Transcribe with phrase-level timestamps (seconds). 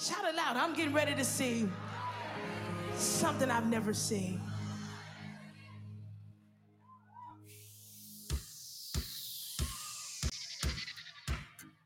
[0.00, 0.56] Shout it loud.
[0.56, 1.68] I'm getting ready to see
[2.96, 4.40] something I've never seen.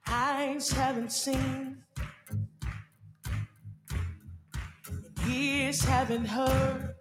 [0.06, 1.82] Eyes haven't seen,
[5.28, 6.94] ears haven't heard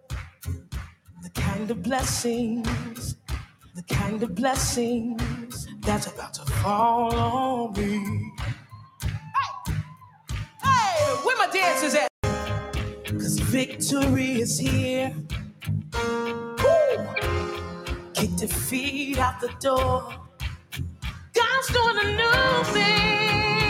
[1.22, 3.18] the kind of blessings,
[3.76, 8.23] the kind of blessings that's about to fall on me.
[11.52, 12.08] Dancers at?
[13.06, 15.14] Cause victory is here.
[15.94, 17.06] Woo!
[18.14, 20.12] Kick defeat out the door.
[21.34, 23.63] God's doing a new thing.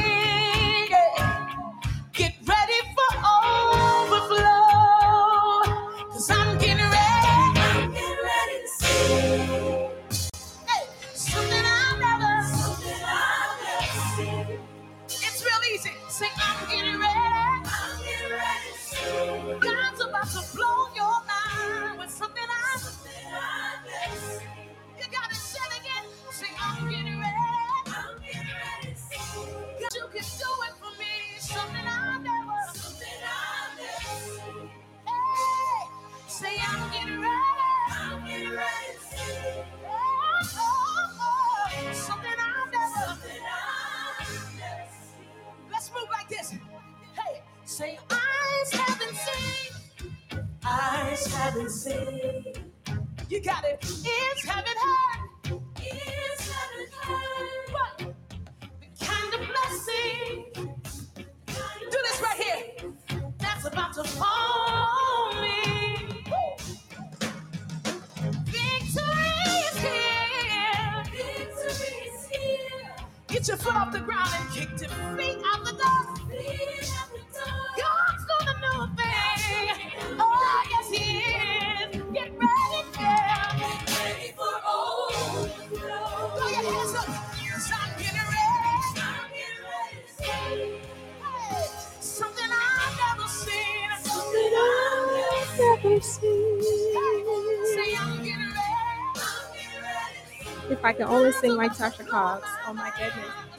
[100.85, 102.47] I can only sing like Tasha Cobbs.
[102.67, 103.54] Oh my goodness.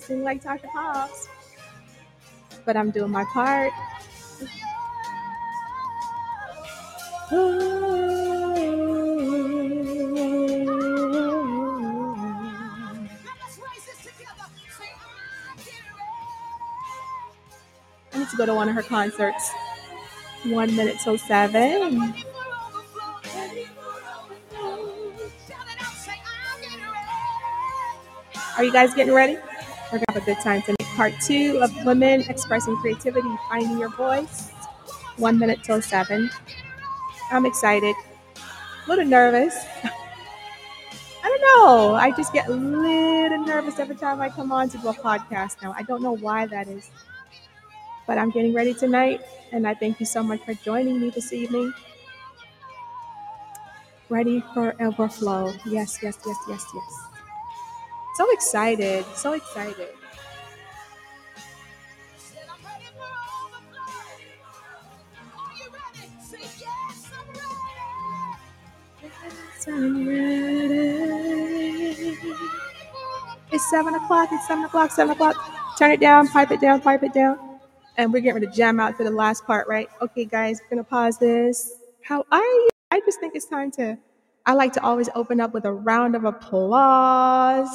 [0.00, 1.28] Sing like Tasha Cobbs.
[2.64, 3.72] But I'm doing my part.
[18.12, 19.50] I need to go to one of her concerts.
[20.46, 22.14] One minute till seven.
[28.56, 29.38] Are you guys getting ready?
[29.92, 30.76] We're gonna have a good time tonight.
[30.96, 34.50] Part two of Women Expressing Creativity, Finding Your Voice.
[35.16, 36.30] One minute till seven.
[37.32, 37.94] I'm excited.
[38.36, 39.54] A little nervous.
[41.22, 41.94] I don't know.
[41.94, 45.60] I just get a little nervous every time I come on to do a podcast
[45.62, 45.74] now.
[45.76, 46.88] I don't know why that is.
[48.06, 49.20] But I'm getting ready tonight,
[49.52, 51.72] and I thank you so much for joining me this evening.
[54.10, 55.52] Ready for overflow.
[55.64, 57.09] Yes, yes, yes, yes, yes.
[58.16, 59.04] So excited.
[59.14, 59.88] So excited.
[69.60, 69.70] For.
[73.52, 74.28] It's seven o'clock.
[74.32, 74.90] It's seven o'clock.
[74.90, 75.36] Seven o'clock.
[75.78, 76.28] Turn it down.
[76.28, 76.80] Pipe it down.
[76.80, 77.38] Pipe it down.
[77.96, 79.88] And we're getting ready to jam out to the last part, right?
[80.00, 81.72] Okay, guys, we're gonna pause this.
[82.02, 82.70] How are you?
[82.90, 83.98] I just think it's time to.
[84.50, 87.68] I like to always open up with a round of applause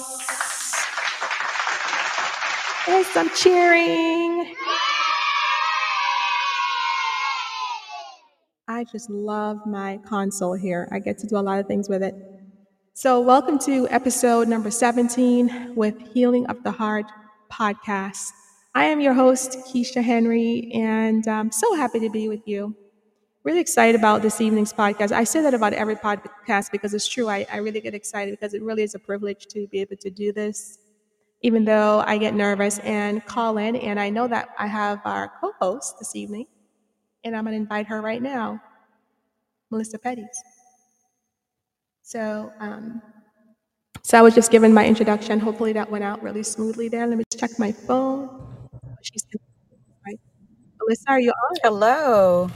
[2.86, 4.54] and some cheering.
[8.68, 10.90] I just love my console here.
[10.92, 12.14] I get to do a lot of things with it.
[12.94, 17.06] So, welcome to episode number 17 with Healing of the Heart
[17.50, 18.32] podcast.
[18.74, 22.76] I am your host, Keisha Henry, and I'm so happy to be with you.
[23.46, 25.12] Really excited about this evening's podcast.
[25.12, 27.30] I say that about every podcast because it's true.
[27.30, 30.10] I, I really get excited because it really is a privilege to be able to
[30.10, 30.80] do this,
[31.44, 33.76] even though I get nervous and call in.
[33.76, 36.48] And I know that I have our co host this evening,
[37.24, 38.60] and I'm going to invite her right now,
[39.70, 40.36] Melissa Petties.
[42.02, 43.02] So, um,
[44.04, 45.40] so I was just given my introduction.
[45.40, 47.06] Hopefully that went out really smoothly there.
[47.08, 48.30] Let me check my phone.
[49.04, 49.26] She's
[50.06, 50.20] right.
[50.80, 51.56] Melissa, are you on?
[51.64, 52.50] Hello.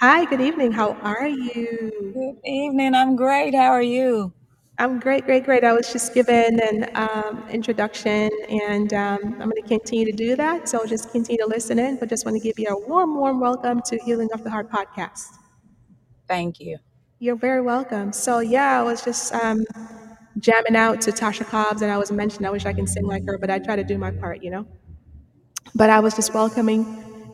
[0.00, 0.72] Hi, good evening.
[0.72, 1.90] How are you?
[2.14, 2.94] Good evening.
[2.94, 3.54] I'm great.
[3.54, 4.32] How are you?
[4.78, 5.62] I'm great, great, great.
[5.62, 10.36] I was just given an um, introduction, and um, I'm going to continue to do
[10.36, 10.68] that.
[10.68, 13.40] So just continue to listen in, but just want to give you a warm, warm
[13.40, 15.26] welcome to Healing of the Heart podcast.
[16.28, 16.78] Thank you.
[17.18, 18.12] You're very welcome.
[18.12, 19.64] So yeah, I was just um,
[20.38, 23.26] jamming out to Tasha Cobbs, and I was mentioning I wish I can sing like
[23.26, 24.66] her, but I try to do my part, you know.
[25.74, 26.84] But I was just welcoming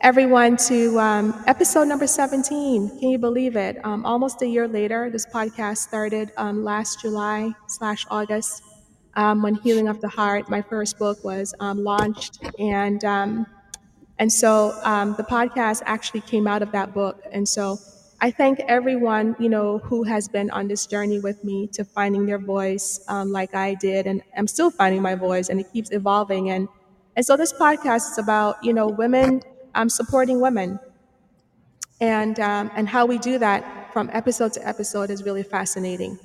[0.01, 2.89] everyone to um, episode number 17.
[2.99, 3.77] Can you believe it?
[3.83, 8.61] Um, almost a year later, this podcast started um, last July slash August
[9.15, 13.45] um, when Healing of the Heart, my first book, was um, launched, and um,
[14.19, 14.69] and so
[15.17, 17.77] the podcast actually came out of that book, and so
[18.21, 22.25] I thank everyone, you know, who has been on this journey with me to finding
[22.25, 26.49] their voice, like I did, and I'm still finding my voice, and it keeps evolving.
[26.49, 26.67] And
[27.15, 29.41] and so this podcast is about, you know, women
[29.77, 30.79] um, supporting women,
[32.01, 36.19] and um, and how we do that from episode to episode is really fascinating.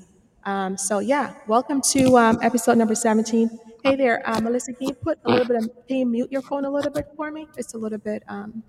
[0.44, 3.60] Um, so yeah, welcome to um, episode number 17.
[3.84, 6.42] Hey there, uh, Melissa, can you put a little bit of, can you mute your
[6.42, 7.46] phone a little bit for me?
[7.56, 8.62] It's a little bit, um,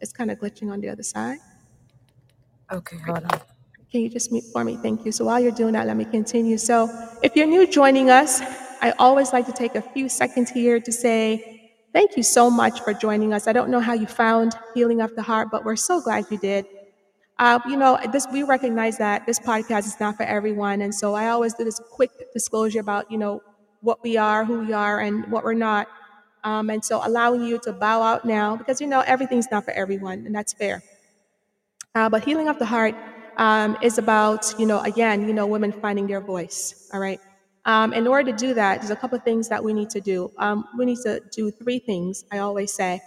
[0.00, 1.38] it's kind of glitching on the other side.
[2.72, 3.40] Okay, hold on.
[3.90, 4.76] Can you just mute for me?
[4.76, 5.12] Thank you.
[5.12, 6.58] So while you're doing that, let me continue.
[6.58, 6.88] So
[7.22, 8.40] if you're new joining us,
[8.80, 11.57] I always like to take a few seconds here to say
[11.98, 13.48] thank you so much for joining us.
[13.48, 16.38] I don't know how you found Healing of the Heart, but we're so glad you
[16.38, 16.64] did.
[17.38, 21.14] Uh, you know, this we recognize that this podcast is not for everyone, and so
[21.14, 23.42] I always do this quick disclosure about you know
[23.80, 25.88] what we are, who we are, and what we're not.
[26.44, 29.72] Um, and so allowing you to bow out now because you know everything's not for
[29.72, 30.82] everyone, and that's fair.
[31.94, 32.94] Uh, but healing of the heart
[33.38, 36.88] um, is about, you know, again, you know, women finding their voice.
[36.92, 37.20] All right.
[37.64, 40.00] Um, in order to do that, there's a couple of things that we need to
[40.00, 40.30] do.
[40.38, 42.24] Um, we need to do three things.
[42.32, 43.00] I always say.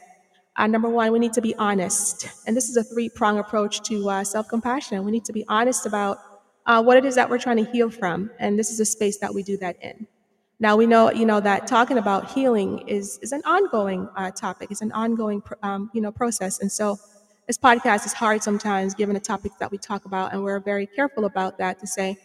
[0.58, 4.10] Uh, number one, we need to be honest, and this is a three-prong approach to
[4.10, 5.04] uh, self-compassion.
[5.06, 6.20] We need to be honest about
[6.66, 9.18] uh, what it is that we're trying to heal from, and this is a space
[9.20, 10.06] that we do that in.
[10.60, 14.70] Now we know, you know, that talking about healing is is an ongoing uh, topic.
[14.72, 17.00] It's an ongoing, um, you know, process, and so
[17.48, 20.86] this podcast is hard sometimes given the topics that we talk about, and we're very
[20.86, 22.18] careful about that to say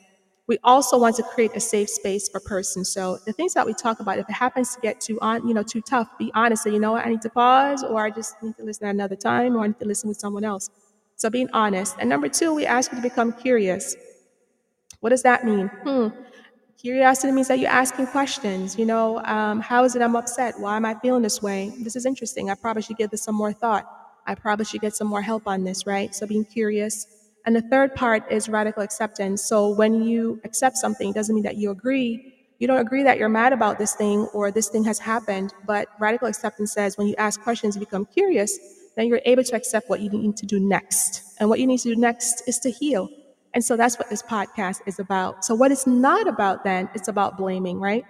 [0.49, 2.91] we also want to create a safe space for persons.
[2.93, 5.55] So the things that we talk about, if it happens to get too on, you
[5.55, 6.63] know, too tough, be honest.
[6.63, 8.91] Say, you know what, I need to pause, or I just need to listen at
[8.95, 10.71] another time, or I need to listen with someone else.
[11.17, 11.97] So being honest.
[11.99, 13.97] And number two, we ask you to become curious.
[15.01, 15.69] What does that mean?
[15.69, 16.09] Hmm.
[16.79, 18.79] Curiosity means that you're asking questions.
[18.79, 20.61] You know, um, how is it I'm upset?
[20.61, 21.73] Why am I feeling this way?
[21.79, 22.51] This is interesting.
[22.51, 23.91] I probably should give this some more thought.
[24.27, 26.15] I probably should get some more help on this, right?
[26.15, 27.07] So being curious.
[27.47, 29.43] And the third part is radical acceptance.
[29.43, 32.35] So when you accept something, it doesn't mean that you agree.
[32.59, 35.89] You don't agree that you're mad about this thing or this thing has happened, but
[36.01, 38.59] radical acceptance says when you ask questions, you become curious,
[38.97, 41.23] then you're able to accept what you need to do next.
[41.39, 43.09] And what you need to do next is to heal.
[43.55, 45.45] And so that's what this podcast is about.
[45.45, 48.05] So what it's not about then, it's about blaming, right?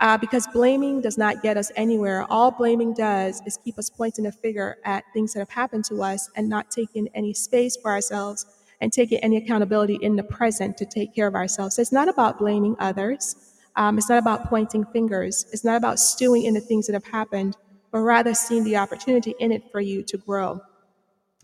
[0.00, 2.24] uh, because blaming does not get us anywhere.
[2.30, 6.02] All blaming does is keep us pointing a finger at things that have happened to
[6.02, 8.46] us and not taking any space for ourselves
[8.80, 11.76] and taking any accountability in the present to take care of ourselves.
[11.76, 13.36] So it's not about blaming others.
[13.76, 15.46] Um, it's not about pointing fingers.
[15.52, 17.56] It's not about stewing in the things that have happened,
[17.92, 20.60] but rather seeing the opportunity in it for you to grow.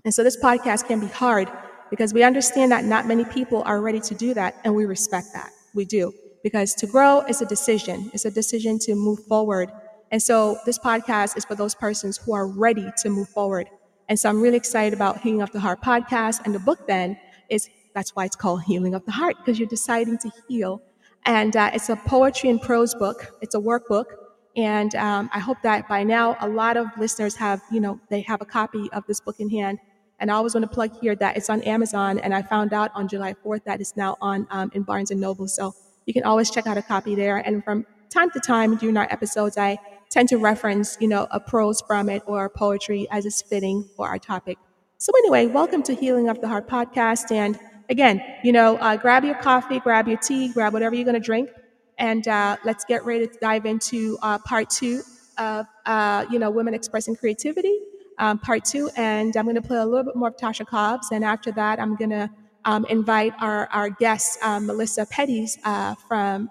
[0.05, 1.51] And so this podcast can be hard
[1.91, 5.29] because we understand that not many people are ready to do that, and we respect
[5.35, 5.51] that.
[5.75, 6.13] We do
[6.45, 8.11] because to grow is a decision.
[8.13, 9.71] It's a decision to move forward.
[10.13, 13.69] And so this podcast is for those persons who are ready to move forward.
[14.09, 16.45] And so I'm really excited about Healing of the Heart podcast.
[16.45, 17.19] And the book then
[17.49, 20.83] is that's why it's called Healing of the Heart, because you're deciding to heal.
[21.25, 23.35] And uh, it's a poetry and prose book.
[23.41, 24.05] It's a workbook.
[24.57, 28.21] And um, I hope that by now a lot of listeners have, you know, they
[28.23, 29.79] have a copy of this book in hand.
[30.21, 32.19] And I always want to plug here that it's on Amazon.
[32.19, 35.21] And I found out on July 4th that it's now on um, in Barnes and
[35.21, 35.49] Noble.
[35.49, 35.75] So
[36.07, 37.39] you can always check out a copy there.
[37.39, 39.79] And from time to time during our episodes, I
[40.15, 44.07] tend to reference, you know, a prose from it or poetry as is fitting for
[44.07, 44.57] our topic.
[44.99, 47.33] So anyway, welcome to Healing of the Heart podcast.
[47.33, 51.21] And again, you know, uh, grab your coffee, grab your tea, grab whatever you're going
[51.21, 51.51] to drink,
[51.99, 55.03] and uh, let's get ready to dive into uh, part two
[55.37, 57.77] of, uh, you know, women expressing creativity,
[58.21, 58.89] um, part two.
[58.97, 61.81] And I'm going to play a little bit more of Tasha Cobbs, and after that,
[61.81, 62.31] I'm going to
[62.65, 66.51] um, invite our our guest, um, Melissa Petties uh, from.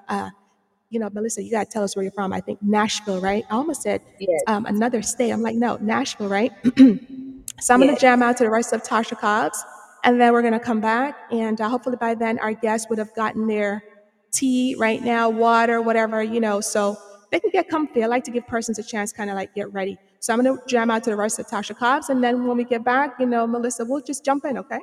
[0.93, 2.33] You know, Melissa, you got to tell us where you're from.
[2.33, 3.45] I think Nashville, right?
[3.51, 4.41] I almost said Yes.
[4.47, 5.31] um, another state.
[5.31, 6.51] I'm like, no, Nashville, right?
[6.77, 8.01] so I'm going to Yes.
[8.01, 9.63] jam out to the rest of Tasha Cobbs,
[10.03, 11.15] and then we're going to come back.
[11.31, 13.83] And uh, hopefully by then, our guests would have gotten their
[14.33, 16.97] tea right now, water, whatever, you know, so
[17.31, 18.03] they can get comfy.
[18.03, 19.97] I like to give persons a chance kind of like get ready.
[20.19, 22.57] So I'm going to jam out to the rest of Tasha Cobbs, and then when
[22.57, 24.79] we get back, you know, Melissa, we'll just jump in, okay?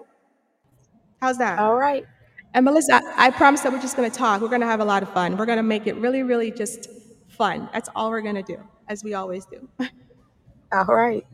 [1.21, 1.59] How's that?
[1.59, 2.05] All right.
[2.55, 4.41] And Melissa, I, promise that we're just going to talk.
[4.41, 5.37] We're going to have a lot of fun.
[5.37, 6.89] We're going to make it really, really just
[7.29, 7.69] fun.
[7.73, 9.69] That's all we're going to do, as we always do.
[10.73, 11.27] All right.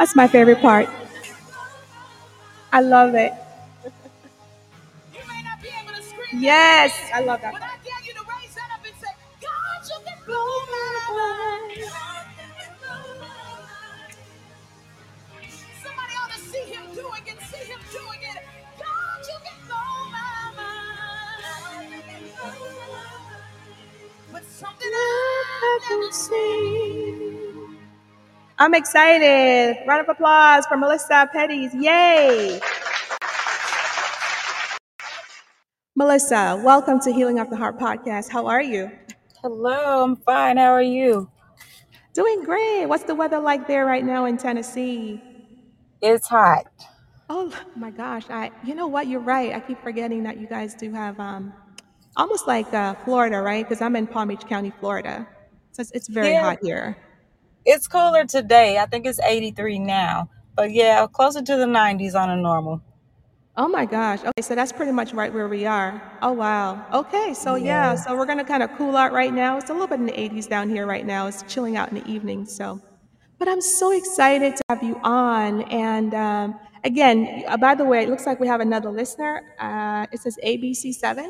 [0.00, 0.88] That's my favorite part.
[2.72, 3.32] I love it.
[5.12, 6.42] You may not be able to scream.
[6.42, 7.54] Yes, I love that
[28.60, 29.78] I'm excited.
[29.86, 31.70] Round of applause for Melissa Petties.
[31.72, 32.60] Yay!
[35.96, 38.30] Melissa, welcome to Healing of the Heart podcast.
[38.30, 38.90] How are you?
[39.40, 40.58] Hello, I'm fine.
[40.58, 41.30] How are you?
[42.12, 42.84] Doing great.
[42.84, 45.22] What's the weather like there right now in Tennessee?
[46.02, 46.66] It's hot.
[47.30, 48.28] Oh my gosh!
[48.28, 49.06] I, you know what?
[49.06, 49.54] You're right.
[49.54, 51.54] I keep forgetting that you guys do have um,
[52.14, 53.66] almost like uh, Florida, right?
[53.66, 55.26] Because I'm in Palm Beach County, Florida,
[55.72, 56.98] so it's, it's very Yeah, hot here.
[57.64, 58.78] It's cooler today.
[58.78, 60.28] I think it's 83 now.
[60.56, 62.82] But yeah, closer to the 90s on a normal.
[63.56, 64.20] Oh my gosh.
[64.20, 66.00] Okay, so that's pretty much right where we are.
[66.22, 66.86] Oh wow.
[66.92, 67.94] Okay, so yeah, Yeah.
[67.96, 69.58] so we're gonna kind of cool out right now.
[69.58, 71.26] It's a little bit in the 80s down here right now.
[71.26, 72.46] It's chilling out in the evening.
[72.46, 72.80] So,
[73.38, 75.62] but I'm so excited to have you on.
[75.62, 79.42] And um, again, uh, by the way, it looks like we have another listener.
[79.58, 81.28] Uh, it says ABC7.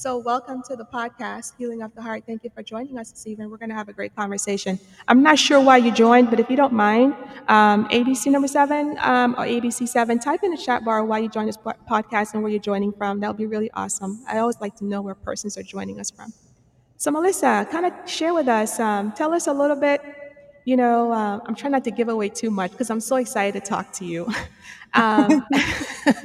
[0.00, 2.22] So welcome to the podcast, Healing of the Heart.
[2.26, 3.50] Thank you for joining us this evening.
[3.50, 4.80] We're going to have a great conversation.
[5.06, 7.14] I'm not sure why you joined, but if you don't mind,
[7.48, 11.48] um, ABC number seven um, or ABC7, type in the chat bar why you joined
[11.48, 13.20] this po- podcast and where you're joining from.
[13.20, 14.24] That would be really awesome.
[14.26, 16.32] I always like to know where persons are joining us from.
[16.96, 20.00] So, Melissa, kind of share with us, um, tell us a little bit.
[20.64, 23.62] You know, uh, I'm trying not to give away too much because I'm so excited
[23.62, 24.32] to talk to you.
[24.94, 25.46] um,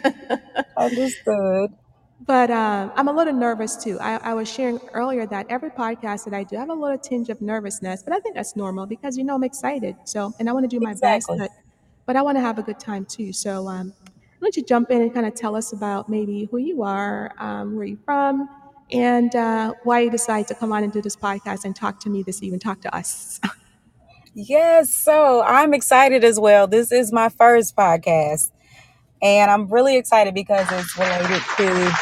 [0.77, 1.73] Understood.
[2.25, 3.99] But um, I'm a little nervous too.
[3.99, 6.97] I, I was sharing earlier that every podcast that I do, I have a little
[6.97, 9.95] tinge of nervousness, but I think that's normal because you know I'm excited.
[10.05, 11.51] So, and I want to do my best, but
[12.05, 13.33] but I want to have a good time too.
[13.33, 13.93] So, um,
[14.39, 17.33] why don't you jump in and kind of tell us about maybe who you are,
[17.39, 18.49] um, where you're from,
[18.91, 22.09] and uh, why you decided to come on and do this podcast and talk to
[22.09, 23.39] me this evening, talk to us.
[24.37, 26.67] Yes, so I'm excited as well.
[26.67, 28.51] This is my first podcast,
[29.21, 31.97] and I'm really excited because it's related to,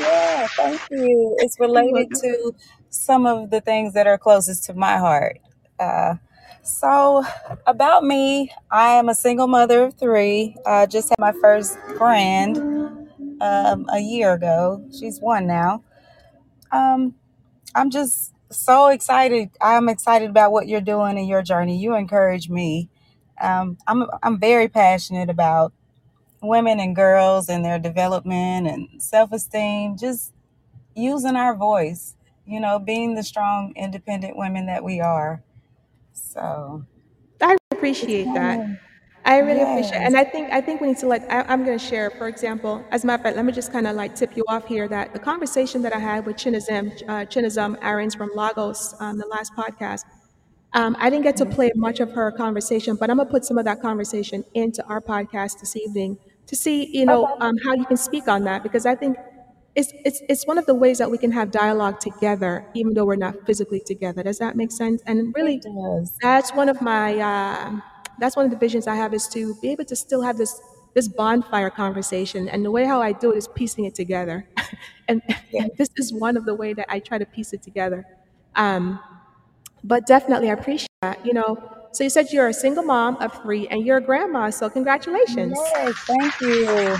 [0.00, 1.36] yeah, thank you.
[1.40, 2.54] It's related to
[2.90, 5.38] some of the things that are closest to my heart.
[5.78, 6.14] Uh,
[6.62, 7.24] so,
[7.66, 10.56] about me, I am a single mother of three.
[10.66, 12.58] I just had my first grand
[13.40, 14.84] um, a year ago.
[14.98, 15.82] She's one now.
[16.72, 17.14] Um,
[17.74, 19.50] I'm just so excited.
[19.60, 21.78] I'm excited about what you're doing in your journey.
[21.78, 22.88] You encourage me.
[23.40, 25.72] Um, I'm I'm very passionate about
[26.42, 29.96] women and girls and their development and self-esteem.
[29.98, 30.32] Just
[30.94, 32.14] using our voice.
[32.46, 35.42] You know, being the strong, independent women that we are.
[36.12, 36.84] So
[37.40, 38.78] I appreciate that.
[39.24, 40.06] I really appreciate, Yes.
[40.06, 41.22] and I think I think we need to like.
[41.30, 43.70] I, I'm going to share, for example, as a matter of fact, let me just
[43.70, 46.90] kind of like tip you off here that the conversation that I had with Chinazem,
[47.06, 50.04] uh, Chinazem Aaron's from Lagos, on the last podcast.
[50.72, 53.58] Um, I didn't get to play much of her conversation, but I'm gonna put some
[53.58, 56.16] of that conversation into our podcast this evening
[56.50, 59.18] to see, you know, um, how you can speak on that because I think
[59.76, 63.04] it's, it's, it's one of the ways that we can have dialogue together, even though
[63.04, 64.22] we're not physically together.
[64.22, 65.02] Does that make sense?
[65.06, 66.12] And It really, does.
[66.20, 67.80] that's one of my, uh,
[68.18, 70.60] that's one of the visions I have is to be able to still have this,
[70.94, 72.48] this bonfire conversation.
[72.48, 74.48] And the way how I do it is piecing it together.
[75.08, 75.62] and, Yeah.
[75.62, 78.04] and this is one of the way that I try to piece it together.
[78.56, 79.00] Um,
[79.84, 81.24] but definitely, I appreciate that.
[81.24, 81.58] You know,
[81.92, 85.58] so you said you're a single mom of three and you're a grandma, so congratulations.
[85.74, 86.96] Yes, thank you.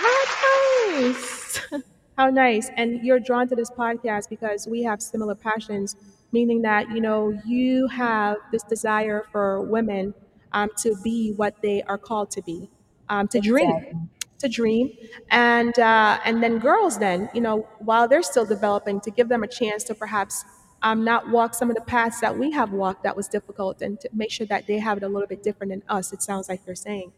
[0.00, 1.60] How nice.
[2.18, 2.70] How nice.
[2.76, 5.96] And you're drawn to this podcast because we have similar passions,
[6.32, 10.14] meaning that, you know, you have this desire for women
[10.52, 12.70] um, to be what they are called to be,
[13.10, 14.00] um, to dream, Exactly.
[14.38, 14.90] to dream.
[15.30, 19.42] And, uh, and then girls, then, you know, while they're still developing, to give them
[19.42, 20.44] a chance to perhaps
[20.82, 23.98] um, not walk some of the paths that we have walked that was difficult and
[24.00, 26.48] to make sure that they have it a little bit different than us, it sounds
[26.48, 27.12] like you're saying.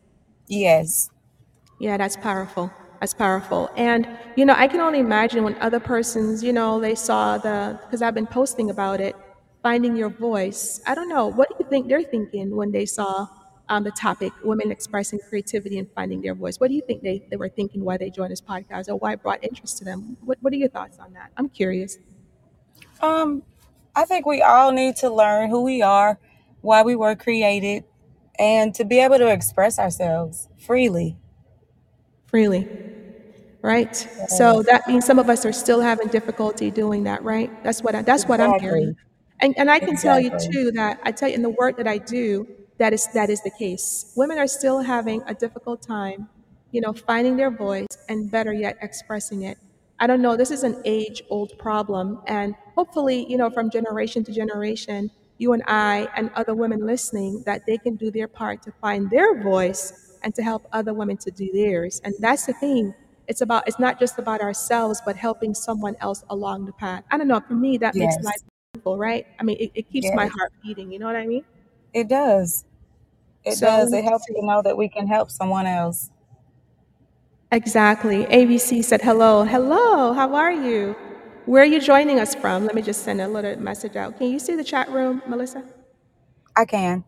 [0.46, 1.10] Yes.
[1.78, 2.72] Yeah, that's powerful.
[3.00, 3.70] That's powerful.
[3.76, 7.78] And, you know, I can only imagine when other persons, you know, they saw the,
[7.82, 9.14] because I've been posting about it,
[9.62, 10.80] finding your voice.
[10.86, 11.28] I don't know.
[11.28, 13.28] What do you think they're thinking when they saw
[13.68, 16.58] um, the topic, women expressing creativity and finding their voice?
[16.58, 19.12] What do you think they, they were thinking why they joined this podcast or why
[19.12, 20.16] it brought interest to them?
[20.24, 21.30] What, what are your thoughts on that?
[21.36, 21.98] I'm curious.
[23.00, 23.42] Um,
[23.94, 26.18] I think we all need to learn who we are,
[26.60, 27.84] why we were created,
[28.38, 31.16] and to be able to express ourselves freely.
[32.26, 32.68] Freely.
[33.62, 33.94] Right?
[34.28, 37.50] So that means some of us are still having difficulty doing that, right?
[37.64, 38.96] That's what I, that's what I'm hearing.
[39.40, 41.86] And and I can tell you too that I tell you in the work that
[41.86, 42.46] I do
[42.78, 44.12] that is that is the case.
[44.16, 46.28] Women are still having a difficult time,
[46.70, 49.58] you know, finding their voice and better yet expressing it.
[49.98, 54.32] I don't know, this is an age-old problem and hopefully, you know, from generation to
[54.32, 58.72] generation, you and I and other women listening that they can do their part to
[58.80, 59.92] find their voice
[60.22, 62.00] and to help other women to do theirs.
[62.04, 62.94] And that's the thing.
[63.28, 67.04] It's about it's not just about ourselves, but helping someone else along the path.
[67.10, 67.40] I don't know.
[67.40, 68.44] For me, that makes life Yes.
[68.72, 69.26] beautiful, right?
[69.38, 70.90] I mean, it, it keeps my heart beating.
[70.92, 71.44] You know what I mean?
[71.92, 72.64] It does.
[73.44, 73.92] It So does.
[73.92, 76.10] It helps to know that we can help someone else.
[77.52, 78.26] Exactly.
[78.30, 79.44] ABC said hello.
[79.44, 80.12] Hello.
[80.14, 80.96] How are you?
[81.48, 82.64] Where are you joining us from?
[82.66, 84.18] Let me just send a little message out.
[84.18, 85.64] Can you see the chat room, Melissa?
[86.56, 87.04] I can.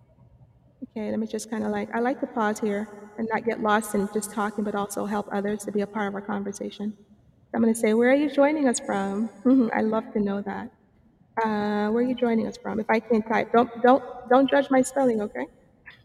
[0.96, 3.60] Okay, let me just kind of like, I like to pause here and not get
[3.60, 6.94] lost in just talking, but also help others to be a part of our conversation.
[7.54, 9.28] I'm going to say, where are you joining us from?
[9.44, 10.70] Mhm, I love to know that.
[11.44, 12.80] Uh, where are you joining us from?
[12.80, 15.46] If I can't type, don't don't don't judge my spelling, okay?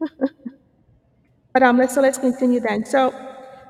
[1.54, 2.86] But um, let's so let's continue then.
[2.86, 3.14] So,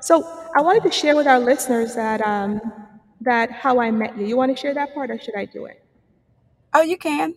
[0.00, 0.24] so
[0.56, 2.60] I wanted to share with our listeners that um
[3.20, 4.26] that how I met you.
[4.26, 5.82] You want to share that part, or should I do it?
[6.74, 7.34] Oh, you can.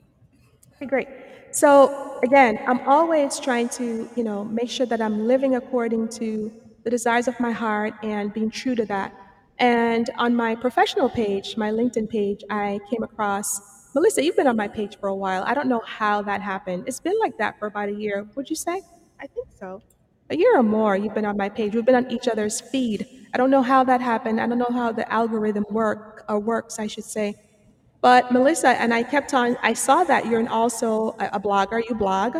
[0.75, 1.07] Okay, great.
[1.51, 6.51] So again, I'm always trying to, you know, make sure that I'm living according to
[6.83, 9.13] the desires of my heart and being true to that.
[9.59, 13.61] And on my professional page, my LinkedIn page, I came across
[13.93, 14.23] Melissa.
[14.23, 15.43] You've been on my page for a while.
[15.45, 16.83] I don't know how that happened.
[16.87, 18.27] It's been like that for about a year.
[18.35, 18.81] Would you say?
[19.19, 19.81] I think so.
[20.31, 20.95] A year or more.
[20.95, 21.73] You've been on my page.
[21.73, 23.07] We've been on each other's feed.
[23.33, 24.39] I don't know how that happened.
[24.39, 26.79] I don't know how the algorithm work or works.
[26.79, 27.35] I should say.
[28.01, 31.95] But Melissa, and I kept on, I saw that you're also a, a blogger, you
[31.95, 32.37] blog,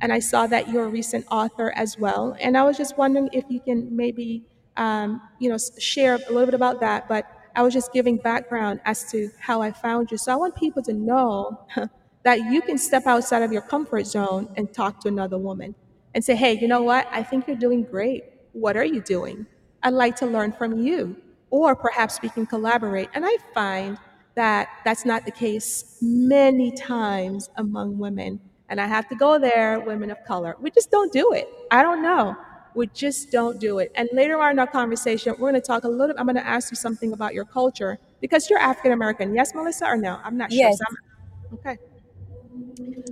[0.00, 2.34] and I saw that you're a recent author as well.
[2.40, 4.44] And I was just wondering if you can maybe,
[4.76, 7.08] um, you know, share a little bit about that.
[7.08, 10.16] But I was just giving background as to how I found you.
[10.16, 11.66] So I want people to know
[12.22, 15.74] that you can step outside of your comfort zone and talk to another woman
[16.14, 17.08] and say, hey, you know what?
[17.10, 18.24] I think you're doing great.
[18.52, 19.46] What are you doing?
[19.82, 21.16] I'd like to learn from you.
[21.50, 23.08] Or perhaps we can collaborate.
[23.14, 23.98] And I find
[24.34, 28.40] that that's not the case many times among women.
[28.68, 30.56] And I have to go there, women of color.
[30.60, 31.48] We just don't do it.
[31.70, 32.36] I don't know.
[32.74, 33.92] We just don't do it.
[33.94, 36.16] And later on in our conversation, we're going to talk a little.
[36.18, 39.34] I'm going to ask you something about your culture because you're African American.
[39.34, 40.18] Yes, Melissa, or no?
[40.24, 40.58] I'm not sure.
[40.58, 40.78] Yes.
[40.78, 41.78] So I'm, okay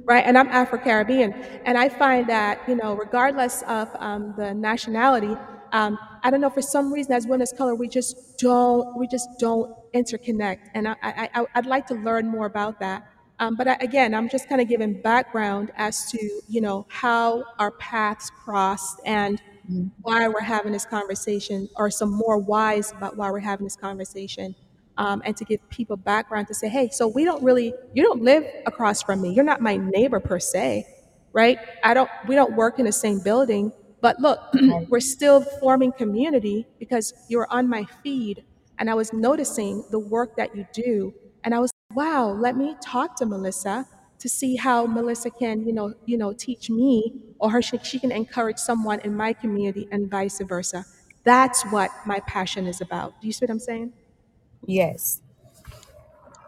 [0.07, 0.25] right?
[0.25, 5.37] And I'm Afro Caribbean, and I find that you know, regardless of um, the nationality,
[5.73, 9.07] um, I don't know for some reason as women of color, we just don't we
[9.07, 13.03] just don't interconnect, and I, I, I I'd like to learn more about that.
[13.39, 17.45] Um, but I, again, I'm just kind of giving background as to you know how
[17.59, 19.91] our paths crossed and Mhm.
[20.03, 24.55] why we're having this conversation, or some more whys about why we're having this conversation
[25.01, 28.23] um, and to give people background to say, hey, so we don't really, you don't
[28.23, 29.33] live across from me.
[29.33, 30.87] You're not my neighbor per se,
[31.33, 31.59] right?
[31.83, 34.41] I don't, we don't work in the same building, but look,
[34.91, 38.45] we're still forming community because you're on my feed
[38.79, 41.15] and I was noticing the work that you do.
[41.45, 43.87] And I was, wow, let me talk to Melissa
[44.19, 47.99] to see how Melissa can, you know, you know, teach me or her, she, she
[47.99, 50.85] can encourage someone in my community and vice versa.
[51.25, 53.19] That's what my passion is about.
[53.23, 53.95] Do you see what I'm saying?
[54.67, 55.21] Yes.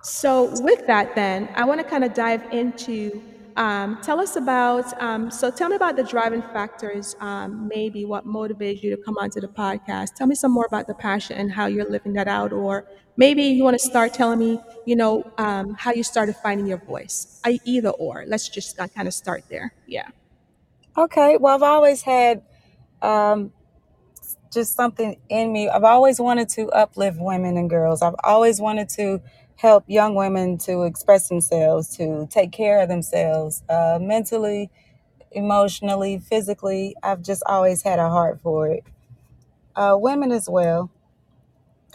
[0.03, 3.23] So, with that, then, I want to kind of dive into
[3.57, 8.25] um, tell us about, um, so tell me about the driving factors, um, maybe what
[8.25, 10.15] motivated you to come onto the podcast.
[10.15, 12.53] Tell me some more about the passion and how you're living that out.
[12.53, 16.67] Or maybe you want to start telling me, you know, um, how you started finding
[16.67, 17.41] your voice.
[17.45, 18.25] I, either or.
[18.27, 19.75] Let's just kind of start there.
[19.87, 20.09] Yeah.
[20.97, 21.37] Okay.
[21.39, 22.43] Well, I've always had
[23.03, 23.53] um,
[24.53, 25.69] just something in me.
[25.69, 28.03] I've always wanted to uplift women and girls.
[28.03, 29.23] I've always wanted to
[29.57, 34.71] help young women to express themselves, to take care of themselves uh, mentally,
[35.33, 36.97] emotionally, physically.
[37.03, 38.85] I've just always had a heart for it.
[39.77, 40.91] Uh, women as well.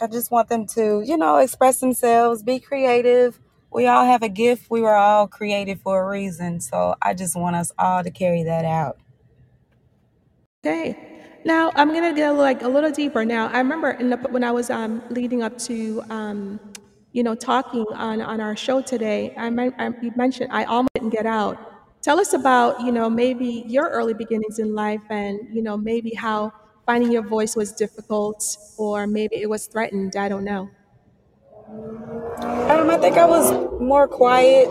[0.00, 3.40] I just want them to, you know, express themselves, be creative.
[3.70, 4.70] We all have a gift.
[4.70, 6.60] We were all created for a reason.
[6.60, 8.98] So I just want us all to carry that out.
[10.64, 11.07] Okay.
[11.48, 13.24] Now I'm gonna get like a little deeper.
[13.24, 16.60] Now I remember in the, when I was um, leading up to um,
[17.12, 21.10] you know, talking on, on our show today, I, I, you mentioned I almost didn't
[21.10, 21.58] get out.
[22.02, 26.10] Tell us about, you know, maybe your early beginnings in life and, you know, maybe
[26.10, 26.52] how
[26.86, 28.44] finding your voice was difficult
[28.76, 30.16] or maybe it was threatened.
[30.16, 30.70] I don't know.
[31.70, 34.68] Um, I think I was more quiet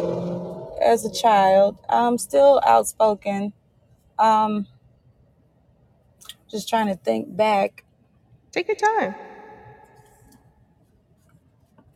[0.82, 1.78] as a child.
[1.90, 3.52] I'm still outspoken.
[4.20, 4.68] Um,
[6.50, 7.84] just trying to think back.
[8.52, 9.16] Take your time.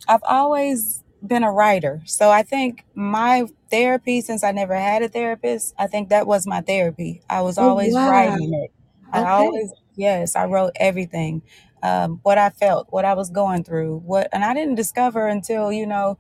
[0.08, 2.02] I've always been a writer.
[2.06, 6.48] So I think my therapy, since I never had a therapist, I think that was
[6.48, 7.22] my therapy.
[7.30, 8.06] I was Oh, always wow.
[8.06, 8.72] writing it.
[9.14, 9.32] I Okay.
[9.32, 11.44] always, yes, I wrote everything.
[11.84, 15.72] Um, what I felt, what I was going through, what, and I didn't discover until,
[15.72, 16.18] you know,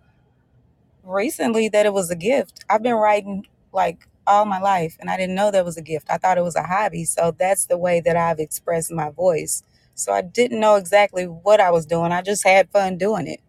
[1.03, 2.63] recently that it was a gift.
[2.69, 6.07] I've been writing like all my life and I didn't know that was a gift.
[6.09, 7.05] I thought it was a hobby.
[7.05, 9.63] So that's the way that I've expressed my voice.
[9.95, 12.11] So I didn't know exactly what I was doing.
[12.11, 13.41] I just had fun doing it.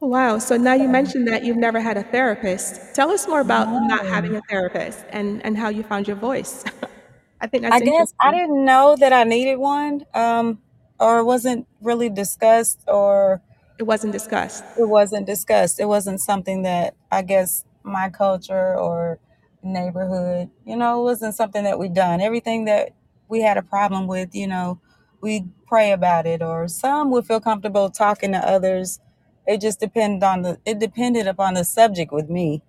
[0.00, 0.38] Wow.
[0.38, 2.94] So now you mentioned that you've never had a therapist.
[2.94, 6.64] Tell us more about not having a therapist and, and how you found your voice.
[7.40, 10.60] I think that's I guess I didn't know that I needed one, um,
[11.00, 13.40] or it wasn't really discussed, or
[13.78, 14.64] It wasn't discussed.
[14.76, 15.80] it wasn't discussed.
[15.80, 19.18] It wasn't something that I guess my culture or
[19.62, 22.20] neighborhood, you know, it wasn't something that we done.
[22.20, 22.90] Everything that
[23.28, 24.80] we had a problem with, you know,
[25.20, 29.00] we pray about it, or some would feel comfortable talking to others.
[29.46, 32.62] It just depended on the it depended upon the subject with me.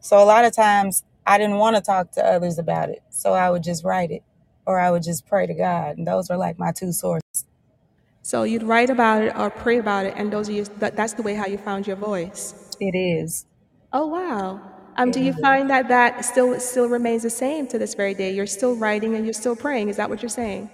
[0.00, 3.02] So a lot of times I didn't want to talk to others about it.
[3.10, 4.22] So I would just write it
[4.66, 5.98] or I would just pray to God.
[5.98, 7.46] And those were like my two sources.
[8.22, 11.14] So you'd write about it or pray about it, and those are your, that, that's
[11.14, 12.54] the way how you found your voice.
[12.80, 13.46] It is.
[13.92, 14.60] Oh wow.
[14.96, 18.34] Um, do you find that that still still remains the same to this very day?
[18.34, 19.88] You're still writing and you're still praying.
[19.88, 20.70] Is that what you're saying?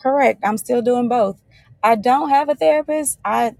[0.00, 0.40] Correct.
[0.44, 1.40] I'm still doing both.
[1.82, 3.18] I don't have a therapist.
[3.24, 3.56] I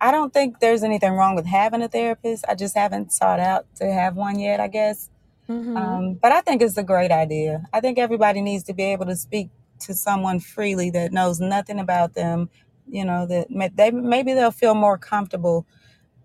[0.00, 2.44] I don't think there's anything wrong with having a therapist.
[2.48, 5.10] I just haven't sought out to have one yet, I guess.
[5.48, 5.76] Mm-hmm.
[5.76, 7.64] Um, but I think it's a great idea.
[7.72, 9.50] I think everybody needs to be able to speak
[9.80, 12.50] to someone freely that knows nothing about them.
[12.86, 15.66] You know that may, they maybe they'll feel more comfortable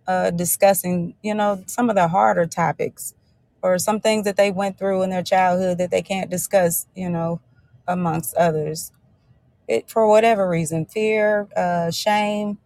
[0.07, 3.13] uh, discussing, you know, some of the harder topics
[3.61, 7.09] or some things that they went through in their childhood that they can't discuss, you
[7.09, 7.39] know,
[7.87, 8.91] amongst others.
[9.67, 12.59] It for whatever reason, fear, uh, shame,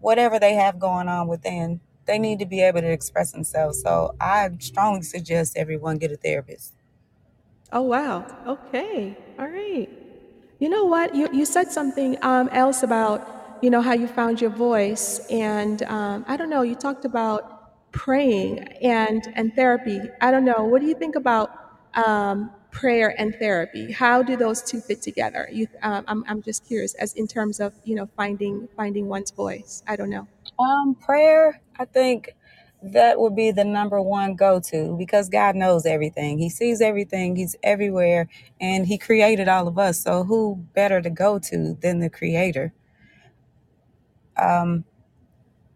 [0.00, 3.80] whatever they have going on within, they need to be able to express themselves.
[3.80, 6.74] So I strongly suggest everyone get a therapist.
[7.72, 8.26] Oh wow.
[8.46, 9.18] Okay.
[9.38, 9.88] All right.
[10.58, 11.14] You know what?
[11.14, 13.24] You you said something um, else about
[13.62, 16.62] you know how you found your voice, and um, I don't know.
[16.62, 20.00] You talked about praying and and therapy.
[20.20, 20.64] I don't know.
[20.64, 21.50] What do you think about
[21.94, 23.92] um, prayer and therapy?
[23.92, 25.48] How do those two fit together?
[25.52, 29.30] You, um, I'm I'm just curious as in terms of you know finding finding one's
[29.30, 29.82] voice.
[29.86, 30.26] I don't know.
[30.58, 32.34] Um, prayer, I think
[32.82, 36.38] that would be the number one go to because God knows everything.
[36.38, 38.28] He sees everything, He's everywhere,
[38.60, 40.00] and He created all of us.
[40.02, 42.72] So, who better to go to than the Creator?
[44.36, 44.84] Um,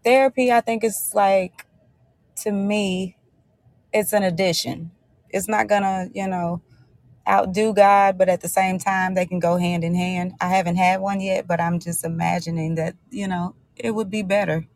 [0.03, 1.65] therapy, I think, is like,
[2.37, 3.17] to me,
[3.93, 4.91] it's an addition.
[5.29, 6.61] It's not gonna, you know,
[7.27, 10.33] outdo God, but at the same time, they can go hand in hand.
[10.41, 14.23] I haven't had one yet, but I'm just imagining that, you know, it would be
[14.23, 14.67] better.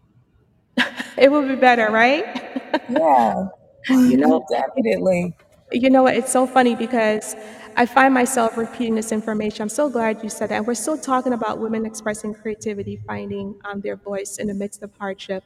[1.17, 2.25] It would be better, right?
[2.89, 3.47] Yeah,
[3.89, 5.35] you know, definitely.
[5.71, 6.15] You know what?
[6.15, 7.35] It's so funny because
[7.75, 9.63] I find myself repeating this information.
[9.63, 10.55] I'm so glad you said that.
[10.57, 14.83] And we're still talking about women expressing creativity, finding um, their voice in the midst
[14.83, 15.43] of hardship.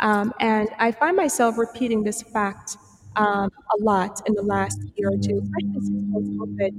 [0.00, 2.76] Um, and I find myself repeating this fact
[3.16, 5.80] um, a lot in the last year or two, especially
[6.12, 6.70] since COVID.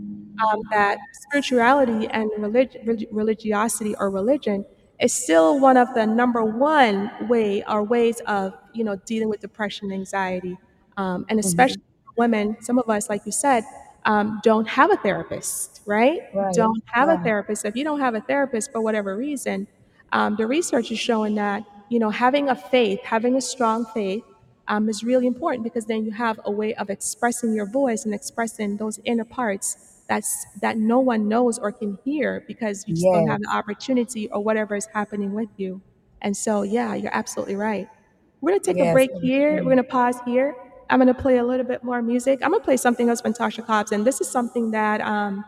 [0.52, 4.66] um, that spirituality and relig- religiosity or religion
[5.00, 9.40] is still one of the number one way or ways of you know dealing with
[9.42, 10.58] depression and anxiety
[10.98, 11.82] um, and hmm especially
[12.18, 13.64] women some of us like you said
[14.06, 16.54] um, don't have a therapist right Right.
[16.54, 19.68] don't have a therapist if you don't have a therapist for whatever reason
[20.12, 24.24] um, the research is showing that you know having a faith having a strong faith
[24.68, 28.14] um, is really important because then you have a way of expressing your voice and
[28.14, 33.10] expressing those inner parts that's that no one knows or can hear because you just
[33.12, 35.82] don't have the opportunity or whatever is happening with you.
[36.22, 37.88] And so, yeah, you're absolutely right.
[38.42, 39.64] We're gonna take a break here.
[39.64, 40.56] We're gonna pause here.
[40.90, 42.40] I'm gonna play a little bit more music.
[42.44, 45.46] I'm gonna play something else from Tasha Cobbs, and this is something that um,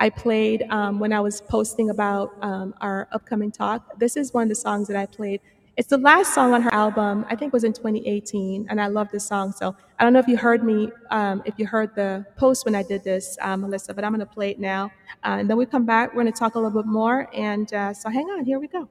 [0.00, 3.98] I played um, when I was posting about um, our upcoming talk.
[3.98, 5.40] This is one of the songs that I played.
[5.76, 7.24] It's the last song on her album.
[7.28, 9.52] I think it was in 2018, and I love this song.
[9.52, 12.74] So I don't know if you heard me, um, if you heard the post when
[12.74, 14.86] I did this, um, Melissa, but I'm going to play it now.
[15.22, 16.10] Uh, and then we come back.
[16.14, 17.28] We're going to talk a little bit more.
[17.32, 18.44] And uh, so hang on.
[18.44, 18.88] Here we go.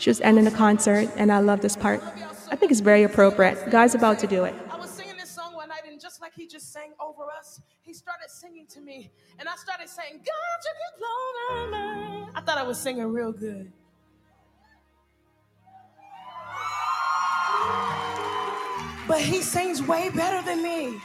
[0.00, 2.02] She was ending the concert, and I love this part.
[2.50, 3.70] I think it's very appropriate.
[3.70, 4.54] God's about to do it.
[4.70, 7.60] I was singing this song one night, and just like he just sang over us,
[7.82, 12.30] he started singing to me, and I started saying, "God, you can blow my mind."
[12.34, 13.70] I thought I was singing real good,
[19.06, 20.98] but he sings way better than me.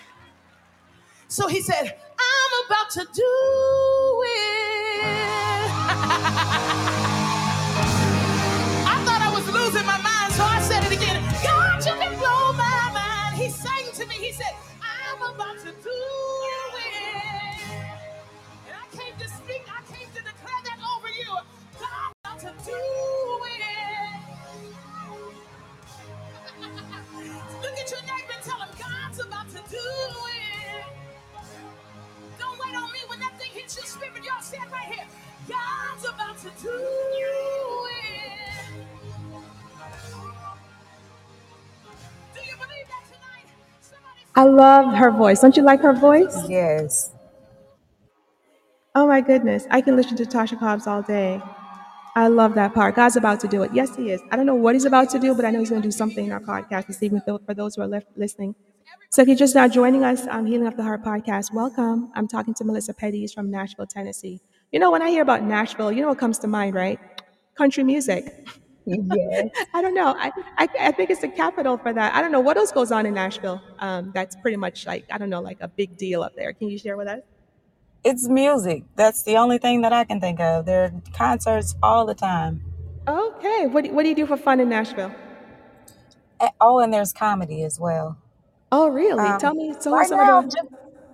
[1.27, 6.51] So he said, "I'm about to do it."
[34.12, 34.26] spirit.
[34.26, 35.06] Y'all stand right here.
[35.48, 38.72] God's about to do it.
[42.34, 43.48] Do you believe that tonight?
[43.82, 45.41] Somebody I love her voice.
[45.41, 46.48] Don't you like her voice?
[46.50, 47.12] Yes.
[48.96, 49.65] Oh my goodness.
[49.72, 51.41] I can listen to Tasha Cobbs all day.
[52.15, 52.96] I love that part.
[52.96, 53.72] God's about to do it.
[53.74, 54.22] Yes, He is.
[54.32, 55.91] I don't know what He's about to do, but I know He's going to do
[55.91, 58.56] something in our podcast this evening for those who are left listening.
[59.10, 62.12] So if you're just now joining us on Healing Up the Heart podcast, welcome.
[62.15, 64.41] I'm talking to Melissa Petty from Nashville, Tennessee.
[64.71, 66.99] You know, when I hear about Nashville, you know what comes to mind, right?
[67.55, 68.47] Country music.
[68.86, 69.49] Yes.
[69.73, 70.13] I don't know.
[70.17, 72.13] I, I, I think it's the capital for that.
[72.13, 73.62] I don't know what else goes on in Nashville.
[73.79, 76.51] Um, that's pretty much like, I don't know, like a big deal up there.
[76.53, 77.21] Can you share with us?
[78.03, 78.84] It's music.
[78.95, 80.65] That's the only thing that I can think of.
[80.65, 82.63] There are concerts all the time.
[83.08, 83.65] Okay.
[83.67, 85.13] What, do- what do you do for fun in Nashville?
[86.39, 88.17] Eh, Oh, and there's comedy as well.
[88.77, 89.23] Oh, really?
[89.23, 90.51] Um, Tell me, tell me right some now, of I've the.
[90.51, 90.67] just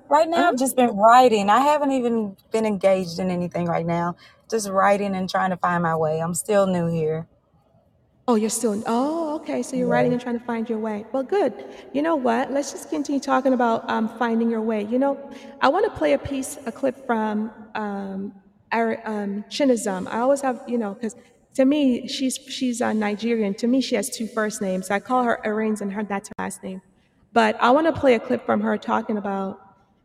[0.10, 0.50] right now, Uh-huh.
[0.50, 1.50] I've just been writing.
[1.50, 4.16] I haven't even been engaged in anything right now.
[4.50, 6.20] Just writing and trying to find my way.
[6.22, 7.28] I'm still new here.
[8.28, 8.82] Oh, you're still.
[8.88, 9.62] Oh, okay.
[9.64, 10.14] So you're writing Yeah.
[10.14, 11.06] and trying to find your way.
[11.12, 11.54] Well, good.
[11.94, 12.52] You know what?
[12.52, 14.84] Let's just continue talking about um, finding your way.
[14.84, 15.20] You know,
[15.62, 18.34] I want to play a piece, a clip from um,
[18.72, 19.44] Ari- um.
[20.08, 21.16] I always have, you know, because
[21.56, 23.54] to me, she's she's uh, Nigerian.
[23.56, 24.90] To me, she has two first names.
[24.90, 26.82] I call her Arrains, and her that's her last name.
[27.34, 29.60] But I want to play a clip from her talking about,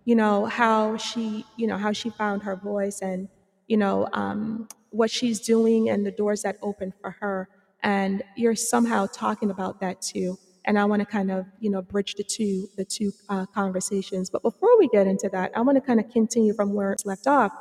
[0.05, 3.29] you know, how she, you know, how she found her voice and,
[3.67, 7.49] you know, um, what she's doing and the doors that open for her.
[7.83, 10.39] And you're somehow talking about that too.
[10.65, 14.31] And I want to kind of, you know, bridge the two, the two uh, conversations.
[14.31, 17.07] But before we get into that, I want to kind of continue from where it's
[17.07, 17.53] left off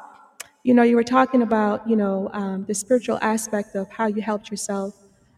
[0.64, 4.22] you know you were talking about you know um, the spiritual aspect of how you
[4.22, 4.96] helped yourself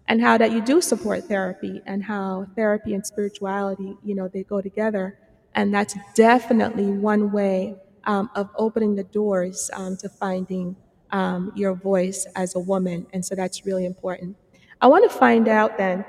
[0.08, 4.44] and how that you do support therapy and how therapy and spirituality you know they
[4.44, 5.18] go together.
[5.56, 10.76] And that's definitely one way um, of opening the doors um, to finding
[11.12, 13.08] um, your voice as a woman.
[13.12, 14.38] And so that's really important.
[14.82, 16.06] I want to find out then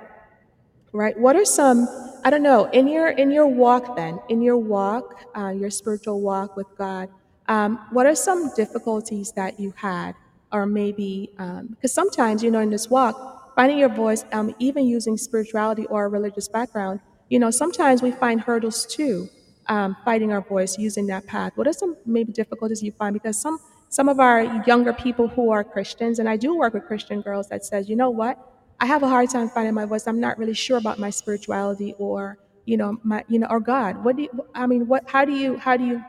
[0.93, 1.87] right what are some
[2.25, 6.21] i don't know in your in your walk then in your walk uh, your spiritual
[6.21, 7.09] walk with god
[7.49, 10.15] um, what are some difficulties that you had
[10.53, 11.31] or maybe
[11.71, 16.07] because sometimes you know in this walk finding your voice um, even using spirituality or
[16.07, 19.29] a religious background you know sometimes we find hurdles too
[19.69, 23.41] um, finding our voice using that path what are some maybe difficulties you find because
[23.41, 23.59] some
[23.91, 27.49] some of our younger people who are christians and i do work with christian girls
[27.49, 28.39] that says you know what
[28.81, 30.07] I have a hard time finding my voice.
[30.07, 34.05] I'm not really sure about my spirituality or you know my you know or God.
[34.05, 34.87] What do you, I mean?
[34.87, 36.05] What how do you how do you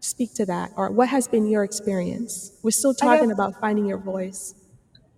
[0.00, 2.52] speak to that or what has been your experience?
[2.62, 4.54] We're still talking about finding your voice.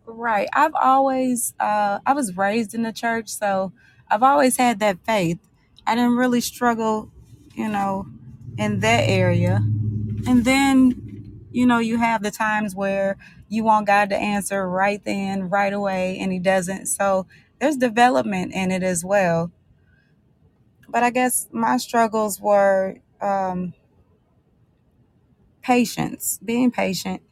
[0.06, 0.48] Right.
[0.52, 3.72] I've always uh I was raised in the church, so
[4.10, 5.38] I've always had that faith.
[5.86, 7.10] I didn't really struggle,
[7.54, 8.06] you know,
[8.58, 9.60] in that area.
[10.26, 13.16] And then, you know, you have the times where
[13.48, 16.86] you want God to answer right then, right away, and He doesn't.
[16.86, 17.26] So
[17.60, 19.52] there's development in it as well.
[20.88, 23.74] But I guess my struggles were um,
[25.62, 27.22] patience, being patient,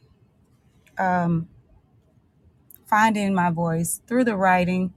[0.97, 1.47] um,
[2.93, 4.93] finding my voice through the writing,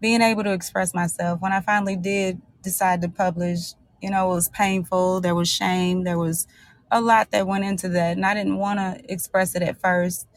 [0.00, 1.40] being able to express myself.
[1.40, 5.20] When I finally did decide to publish, you know, it was painful.
[5.20, 6.04] There was shame.
[6.04, 6.46] There was
[6.92, 8.16] a lot that went into that.
[8.16, 10.28] And I didn't want to express it at first.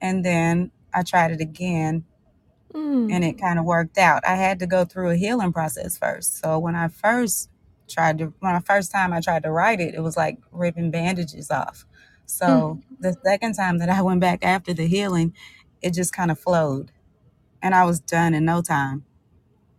[0.00, 2.00] And then I tried it again
[2.74, 3.12] Mm.
[3.12, 4.26] and it kind of worked out.
[4.26, 6.40] I had to go through a healing process first.
[6.40, 7.50] So when I first
[7.88, 10.90] tried to, when I first time I tried to write it, it was like ripping
[10.90, 11.86] bandages off.
[12.26, 15.34] So the second time that I went back after the healing,
[15.82, 16.92] it just kind of flowed
[17.62, 19.04] and I was done in no time.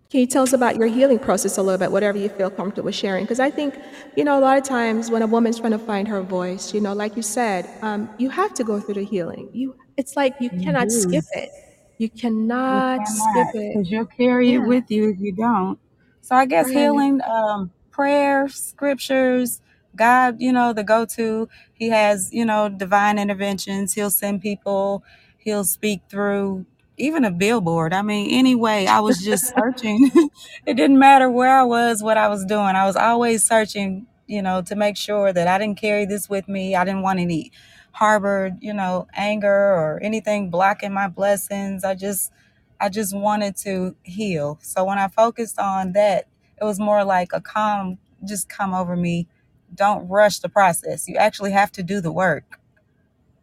[0.10, 2.92] Can you tell us about your healing process a little bit, whatever you feel comfortable
[2.92, 3.24] sharing?
[3.24, 3.80] Because I think,
[4.16, 6.82] you know, a lot of times when a woman's trying to find her voice, you
[6.82, 9.50] know, like you said, um, you have to go through the healing.
[9.54, 11.52] You, it's like you cannot skip it.
[11.98, 13.74] You You cannot skip it.
[13.74, 15.80] because you'll carry it with you if you don't.
[16.22, 16.74] So I guess right.
[16.74, 19.62] healing, um, prayer, scriptures,
[19.96, 21.50] God, you know, the go-to.
[21.74, 23.94] He has, you know, divine interventions.
[23.94, 25.04] He'll send people.
[25.44, 26.66] He'll speak through
[26.98, 27.94] even a billboard.
[27.94, 30.12] I mean, anyway, I was just searching.
[30.68, 32.76] it didn't matter where I was, what I was doing.
[32.76, 36.48] I was always searching, you know, to make sure that I didn't carry this with
[36.50, 36.76] me.
[36.76, 37.52] I didn't want any
[37.94, 41.84] harbored, you know, anger or anything blocking my blessings.
[41.84, 42.32] I just
[42.80, 44.60] I just wanted to heal.
[44.62, 46.28] So when I focused on that,
[46.62, 49.28] it was more like a calm just come over me.
[49.76, 51.08] Don't rush the process.
[51.08, 52.60] You actually have to do the work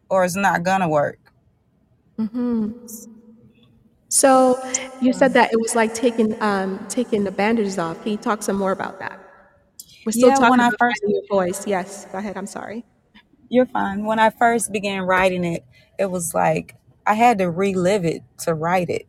[0.09, 1.20] or it's not gonna work.
[2.27, 2.71] Hmm
[4.09, 4.59] So
[5.01, 8.01] you said that it was like taking um, taking the bandages off.
[8.03, 9.17] Can you talk some more about that?
[10.05, 11.67] We're still Yeah, when talking I about first finding your voice.
[11.67, 12.37] Yes, go ahead.
[12.37, 12.83] I'm sorry.
[13.49, 14.05] you're fine.
[14.05, 15.65] When I first began writing it,
[15.99, 19.07] it was like I had to relive it to write it.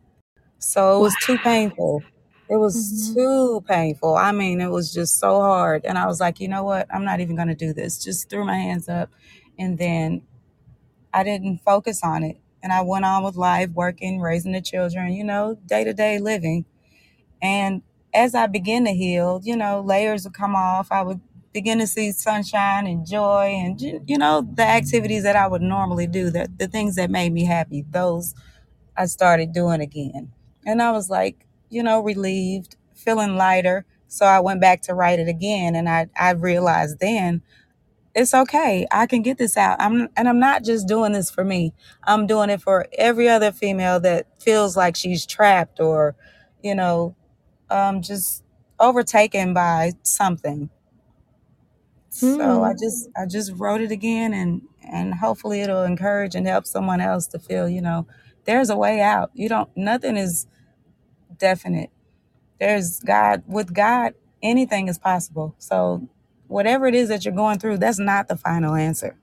[0.59, 1.03] So it Wow.
[1.03, 2.05] was too painful.
[2.49, 4.15] It was hmm too painful.
[4.15, 5.85] I mean, it was just so hard.
[5.85, 6.87] And I was like, you know what?
[6.93, 8.03] I'm not even going to do this.
[8.03, 9.11] Just threw my hands up.
[9.59, 10.23] And then
[11.13, 12.37] I didn't focus on it.
[12.63, 16.19] And I went on with life, working, raising the children, you know, day to day
[16.19, 16.65] living.
[17.41, 17.81] And
[18.13, 20.91] as I began to heal, you know, layers would come off.
[20.91, 21.21] I would
[21.53, 26.07] begin to see sunshine and joy and, you know, the activities that I would normally
[26.07, 28.35] do, that the things that made me happy, those
[28.97, 30.31] I started doing again.
[30.65, 33.85] And I was like, you know, relieved, feeling lighter.
[34.07, 35.75] So I went back to write it again.
[35.75, 37.41] And I, I realized then
[38.15, 38.87] it's okay.
[38.91, 39.77] I can get this out.
[39.79, 41.73] I'm and I'm not just doing this for me.
[42.03, 46.15] I'm doing it for every other female that feels like she's trapped or,
[46.63, 47.15] you know,
[47.69, 48.43] um, just
[48.79, 50.69] overtaken by something.
[52.09, 52.79] So I Hmm.
[52.79, 57.27] just I just wrote it again and and hopefully it'll encourage and help someone else
[57.29, 58.07] to feel, you know,
[58.45, 59.31] there's a way out.
[59.35, 60.47] You don't nothing is
[61.39, 61.91] definite.
[62.59, 65.55] There's God with God anything is possible.
[65.59, 66.07] So
[66.53, 69.15] whatever it is that you're going through, that's not the final answer.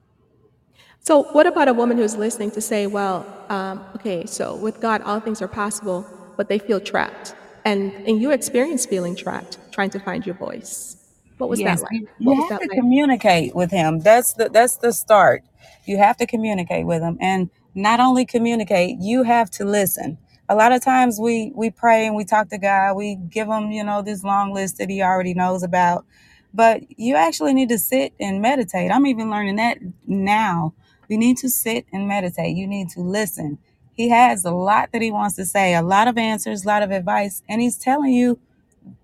[1.00, 5.02] So, what about a woman who's listening to say, well, um, okay, so with God,
[5.02, 7.34] all things are possible, but they feel trapped.
[7.64, 10.96] And, and you experience feeling trapped, trying to find your voice.
[11.38, 11.90] What was that like?
[11.90, 12.80] you, What you was have that to like?
[12.80, 14.00] communicate with him.
[14.00, 15.42] That's the that's the start.
[15.86, 20.18] You have to communicate with him, and not only communicate, you have to listen.
[20.48, 22.96] A lot of times we we pray and we talk to God.
[22.96, 26.04] We give him you know this long list that he already knows about,
[26.52, 28.90] but you actually need to sit and meditate.
[28.90, 30.74] I'm even learning that now.
[31.08, 32.56] We need to sit and meditate.
[32.56, 33.58] You need to listen.
[33.92, 36.82] He has a lot that he wants to say, a lot of answers, a lot
[36.82, 38.38] of advice, and he's telling you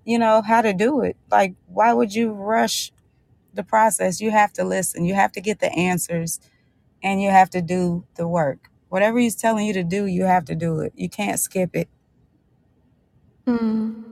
[0.04, 2.92] you know how to do it like why would you rush
[3.52, 6.40] the process you have to listen you have to get the answers
[7.02, 10.44] and you have to do the work whatever he's telling you to do you have
[10.46, 11.88] to do it you can't skip it
[13.46, 14.02] Mm.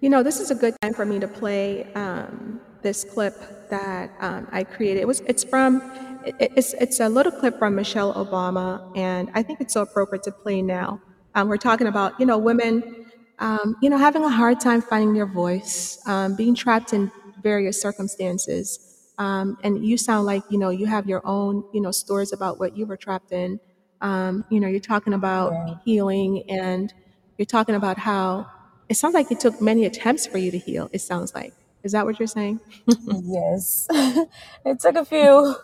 [0.00, 4.10] You know, this is a good time for me to play um, this clip that
[4.20, 5.00] um, I created.
[5.00, 5.82] It was, it's from,
[6.24, 10.22] it, it's, it's a little clip from Michelle Obama, and I think it's so appropriate
[10.24, 11.00] to play now.
[11.34, 13.06] Um, we're talking about, you know, women,
[13.38, 17.10] um, you know, having a hard time finding their voice, um, being trapped in
[17.42, 19.12] various circumstances.
[19.18, 22.58] Um, and you sound like, you know, you have your own, you know, stories about
[22.58, 23.60] what you were trapped in.
[24.00, 26.92] Um, you know, you're talking about yeah healing and
[27.36, 28.46] you're talking about how
[28.88, 30.88] it sounds like it took many attempts for you to heal.
[30.92, 31.52] It sounds like.
[31.82, 32.60] Is that what you're saying?
[33.06, 33.86] yes
[34.64, 35.56] it took a few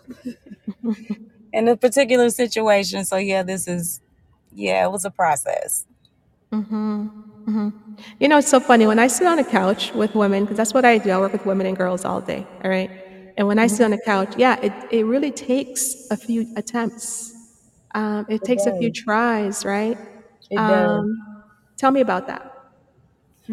[1.53, 4.01] in a particular situation so yeah this is
[4.53, 5.87] yeah it was a process
[6.53, 7.07] hmm
[7.47, 7.69] hmm
[8.19, 10.75] You know, it's so funny when I sit on a couch with women, because that's
[10.75, 11.11] what I do.
[11.11, 12.49] I work with women and girls all day.
[12.65, 12.91] All right.
[13.37, 17.35] And when I sit on a couch, yeah, it, it really takes a few attempts.
[17.95, 19.99] Um, it It takes a few tries, right?
[20.51, 21.07] It does.
[21.07, 21.23] Um,
[21.79, 22.43] tell me about that.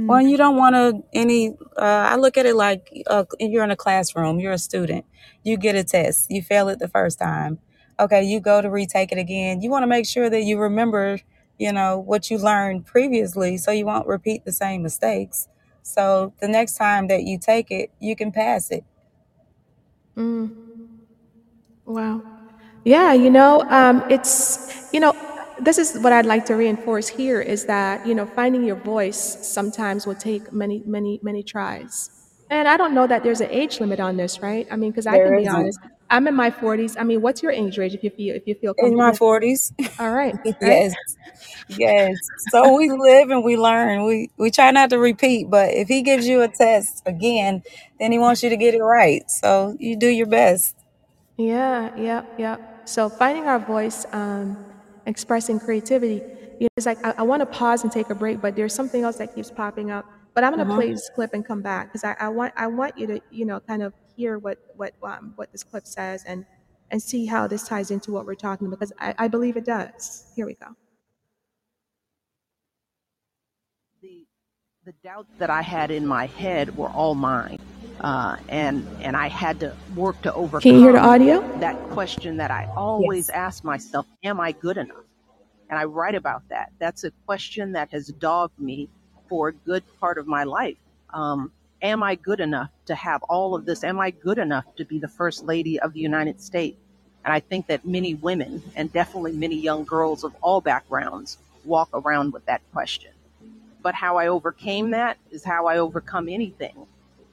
[0.07, 1.49] Well, you don't want to any.
[1.77, 4.39] Uh, I look at it like uh, you're in a classroom.
[4.39, 5.05] You're a student.
[5.43, 6.27] You get a test.
[6.29, 7.59] You fail it the first time.
[7.99, 9.61] Okay, you go to retake it again.
[9.61, 11.19] You want to make sure that you remember,
[11.57, 15.47] you know, what you learned previously, so you won't repeat the same mistakes.
[15.83, 18.83] So the next time that you take it, you can pass it.
[20.15, 20.51] Mm.
[21.85, 22.23] Wow.
[22.83, 24.59] Yeah, you know, um, it's,
[24.91, 25.13] you know,
[25.61, 29.37] this is what I'd like to reinforce here is that, you know, finding your voice
[29.41, 32.09] sometimes will take many, many, many tries.
[32.49, 34.67] And I don't know that there's an age limit on this, right?
[34.71, 35.47] I mean, because I can be isn't.
[35.47, 35.79] honest.
[36.09, 36.95] I'm in my 40s.
[36.99, 39.71] I mean, what's your age range if you feel if you feel In my forties.
[39.99, 40.81] All right, right?
[40.81, 40.93] yes.
[41.67, 42.17] Yes.
[42.37, 44.05] So we live and we learn.
[44.05, 47.63] We we try not to repeat, but if he gives you a test again,
[47.99, 49.23] then he wants you to get it right.
[49.29, 50.75] So you do your best.
[51.37, 52.61] Yeah, yep, yep.
[52.85, 54.59] So finding our voice, um,
[55.05, 56.15] expressing creativity.
[56.59, 58.73] You know, it's like I, I want to pause and take a break, but there's
[58.73, 60.05] something else that keeps popping up.
[60.33, 60.75] But I'm gonna Uh-huh.
[60.75, 63.45] play this clip and come back because I, I want I want you to you
[63.45, 66.45] know kind of hear what what um, what this clip says and
[66.91, 69.65] and see how this ties into what we're talking about because I, I believe it
[69.65, 70.25] does.
[70.35, 70.75] Here we go.
[74.01, 74.27] the
[74.85, 77.59] the doubts that I had in my head were all mine,
[78.01, 80.61] uh, and and I had to work to overcome.
[80.61, 81.61] Can you hear the audio?
[81.61, 83.35] that question that I always Yes.
[83.35, 85.05] ask myself: Am I good enough?
[85.69, 86.71] And I write about that.
[86.79, 88.89] That's a question that has dogged me
[89.29, 90.77] for a good part of my life.
[91.11, 91.51] Um,
[91.81, 93.83] am I good enough to have all of this?
[93.83, 96.77] Am I good enough to be the first lady of the United States?
[97.25, 101.89] And I think that many women, and definitely many young girls of all backgrounds, walk
[101.93, 103.11] around with that question.
[103.81, 106.85] But how I overcame that is how I overcome anything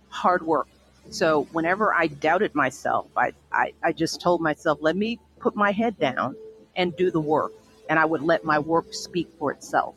[0.08, 0.68] hard work.
[1.10, 5.70] So whenever I doubted myself, I, I, I just told myself, let me put my
[5.70, 6.36] head down
[6.76, 7.52] and do the work.
[7.88, 9.94] And I would let my work speak for itself.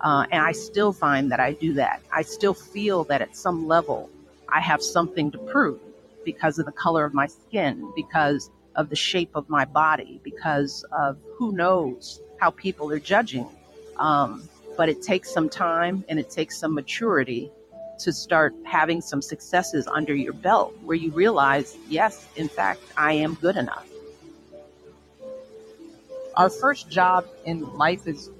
[0.00, 2.02] Uh, and I still find that I do that.
[2.12, 4.10] I still feel that at some level
[4.48, 5.80] I have something to prove
[6.24, 10.84] because of the color of my skin, because of the shape of my body, because
[10.92, 13.48] of who knows how people are judging.
[13.96, 17.50] Um, but it takes some time and it takes some maturity
[17.98, 23.12] to start having some successes under your belt where you realize, yes, in fact, I
[23.14, 23.88] am good enough.
[26.36, 28.30] Our first job in life is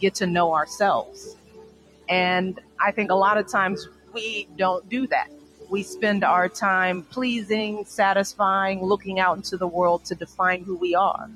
[0.00, 1.36] get to know ourselves.
[2.08, 5.30] And I think a lot of times we don't do that.
[5.68, 10.94] We spend our time pleasing, satisfying, looking out into the world to define who we
[10.94, 11.30] are,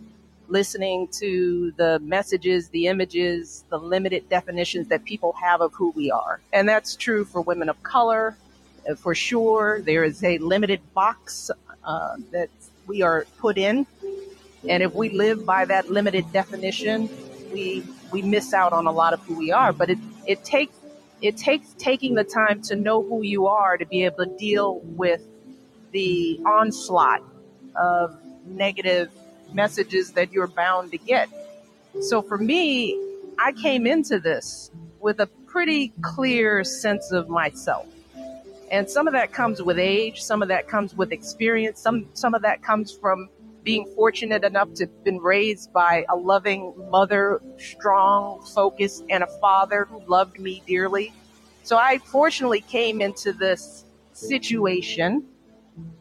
[0.49, 6.11] listening to the messages, the images, the limited definitions that people have of who we
[6.11, 6.41] are.
[6.53, 8.37] And that's true for women of color,
[8.89, 9.81] uh, for sure.
[9.83, 11.51] There is a limited box
[11.85, 12.51] uh, that
[12.87, 13.87] we are put in.
[14.69, 17.09] And if we live by that limited definition,
[17.53, 19.73] we we miss out on a lot of who we are.
[19.73, 20.77] But it, it takes
[21.21, 24.81] it takes taking the time to know who you are to be able to deal
[24.85, 25.23] with
[25.93, 27.23] the onslaught
[27.77, 28.17] of
[28.47, 29.11] negative
[29.55, 31.29] messages that you're bound to get.
[32.01, 32.99] So for me,
[33.39, 37.87] I came into this with a pretty clear sense of myself.
[38.71, 42.35] And some of that comes with age, some of that comes with experience, some some
[42.35, 43.29] of that comes from
[43.63, 49.27] being fortunate enough to have been raised by a loving mother, strong, focused, and a
[49.41, 51.13] father who loved me dearly.
[51.63, 55.25] So I fortunately came into this situation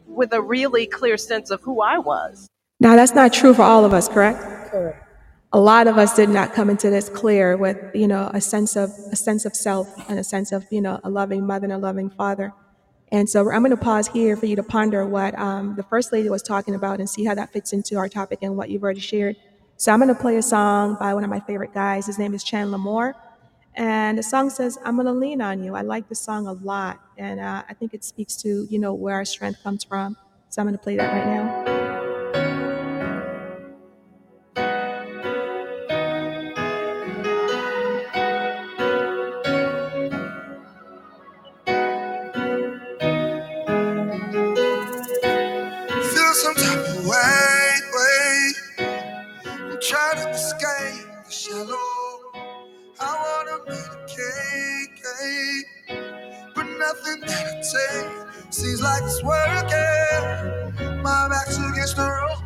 [0.06, 2.48] with a really clear sense of who I was.
[2.84, 4.42] Now that's not true for all of us, correct?
[4.70, 5.02] Correct.
[5.54, 8.76] A lot of us did not come into this clear with you know a sense
[8.76, 11.72] of a sense of self and a sense of you know a loving mother and
[11.72, 12.52] a loving father.
[13.10, 16.12] And so I'm going to pause here for you to ponder what um, the First
[16.12, 18.82] Lady was talking about and see how that fits into our topic and what you've
[18.82, 19.36] already shared.
[19.78, 22.04] So I'm going to play a song by one of my favorite guys.
[22.04, 23.14] His name is Chandler Moore.
[23.76, 25.74] And the song says, I'm going to lean on you.
[25.74, 27.00] I like the song a lot.
[27.16, 30.16] And uh, I think it speaks to, you know, where our strength comes from.
[30.50, 31.73] So I'm going to play that right now.
[56.86, 61.02] Nothing that I take seems like it's working.
[61.02, 62.42] My back's against the ropes,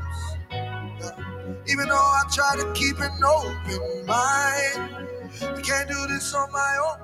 [1.68, 4.78] even though I try to keep an open mind.
[5.42, 6.98] I can't do this on my own.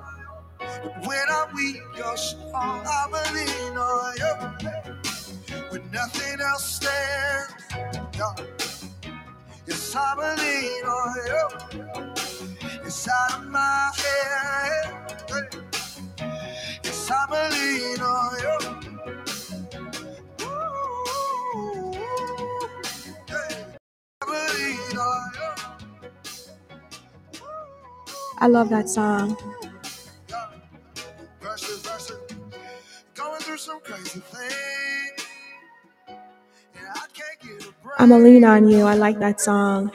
[0.83, 2.85] But when I'm weak, you're strong.
[2.87, 5.63] I believe on you.
[5.71, 7.53] When nothing else stands,
[8.17, 8.47] God.
[9.67, 12.79] Yes, I believe on you.
[12.85, 15.64] Inside of my head.
[17.07, 18.57] Yes, I believe on you.
[20.45, 21.91] Ooh,
[23.27, 23.65] hey.
[24.21, 25.51] I believe on you.
[28.39, 29.37] I love that song.
[30.29, 30.47] Yeah.
[31.41, 32.17] Versus, versus.
[33.13, 35.27] Going through some crazy things.
[36.75, 37.95] And I can't get a break.
[37.99, 38.85] I'm gonna lean on you.
[38.85, 39.91] I like that song.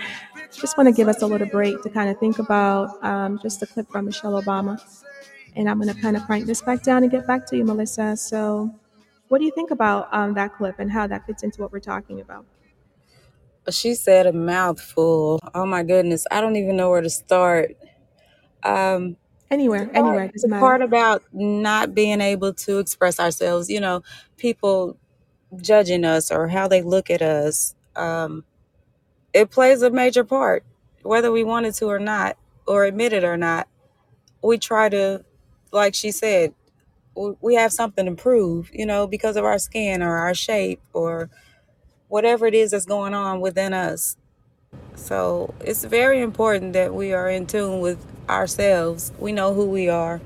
[0.53, 3.63] Just want to give us a little break to kind of think about um, just
[3.63, 4.81] a clip from Michelle Obama.
[5.57, 7.65] And I'm going to kind of crank this back down and get back to you,
[7.65, 8.17] Melissa.
[8.17, 8.75] So,
[9.29, 11.81] what do you think about um, that clip and how that fits into what we're
[11.81, 12.47] talking about?
[13.71, 15.41] She said a mouthful.
[15.55, 16.27] Oh my goodness.
[16.31, 17.77] I don't even know where to start.
[18.63, 19.17] Um,
[19.51, 20.61] Anywhere, part, anywhere, it the doesn't matter.
[20.61, 24.03] part about not being able to express ourselves, you know,
[24.37, 24.99] people
[25.61, 28.45] judging us or how they look at us, um,
[29.35, 30.65] it plays a major part,
[31.03, 32.37] whether we wanted to or not,
[32.67, 33.69] or admit it or not.
[34.43, 35.25] We try to,
[35.73, 36.55] like she said,
[37.41, 41.31] we have something to prove, you know, because of our skin or our shape or
[42.09, 44.17] whatever it is that's going on within us.
[44.95, 49.13] So it's very important that we are in tune with ourselves.
[49.19, 50.21] We know who we are,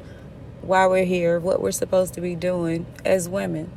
[0.62, 3.70] why we're here, what we're supposed to be doing as women.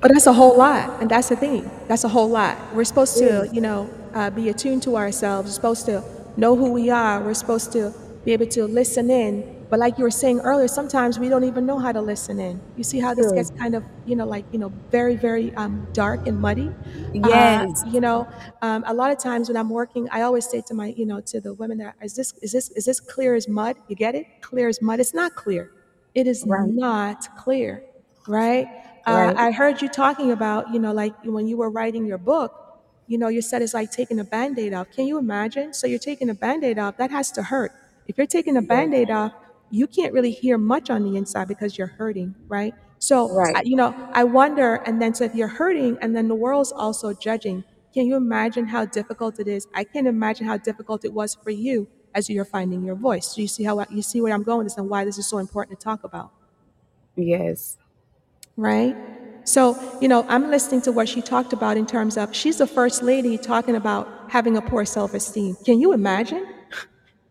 [0.00, 1.70] But that's a whole lot, and that's the thing.
[1.88, 2.58] That's a whole lot.
[2.74, 5.48] We're supposed to, you know, uh, be attuned to ourselves.
[5.48, 6.04] We're supposed to
[6.36, 7.22] know who we are.
[7.22, 7.94] We're supposed to
[8.24, 9.53] be able to listen in.
[9.70, 12.62] But like you were saying earlier, sometimes we don't even know how to listen in.
[12.76, 13.32] You see how this True.
[13.32, 16.70] gets kind of, you know, like you know, very, very um, dark and muddy.
[17.22, 17.84] Uh, Yes.
[17.90, 18.28] you know,
[18.62, 21.20] um, a lot of times when I'm working, I always say to my, you know,
[21.22, 23.76] to the women that is this is this is this clear as mud?
[23.88, 24.26] You get it?
[24.42, 25.00] Clear as mud.
[25.00, 25.70] It's not clear.
[26.14, 26.72] It is Right.
[26.74, 27.82] not clear,
[28.28, 28.68] right?
[29.06, 29.36] Uh, Right.
[29.36, 32.52] I heard you talking about, you know, like when you were writing your book,
[33.06, 34.90] you know, you said it's like taking a band aid off.
[34.90, 35.72] Can you imagine?
[35.74, 37.72] So you're taking a band aid off, that has to hurt.
[38.06, 39.32] If you're taking a band aid off,
[39.74, 42.74] you can't really hear much on the inside because you're hurting, right?
[42.98, 43.62] So, Right.
[43.64, 47.12] you know, I wonder, and then so if you're hurting and then the world's also
[47.12, 49.66] judging, can you imagine how difficult it is?
[49.74, 53.26] I can't imagine how difficult it was for you as you're finding your voice.
[53.34, 55.28] So you see how you see where I'm going with this and why this is
[55.28, 56.32] so important to talk about
[57.16, 57.78] Yes.
[58.56, 58.96] right?
[59.44, 62.66] So, you know, I'm listening to what she talked about in terms of she's the
[62.66, 65.56] first lady talking about having a poor self esteem.
[65.64, 66.46] Can you imagine?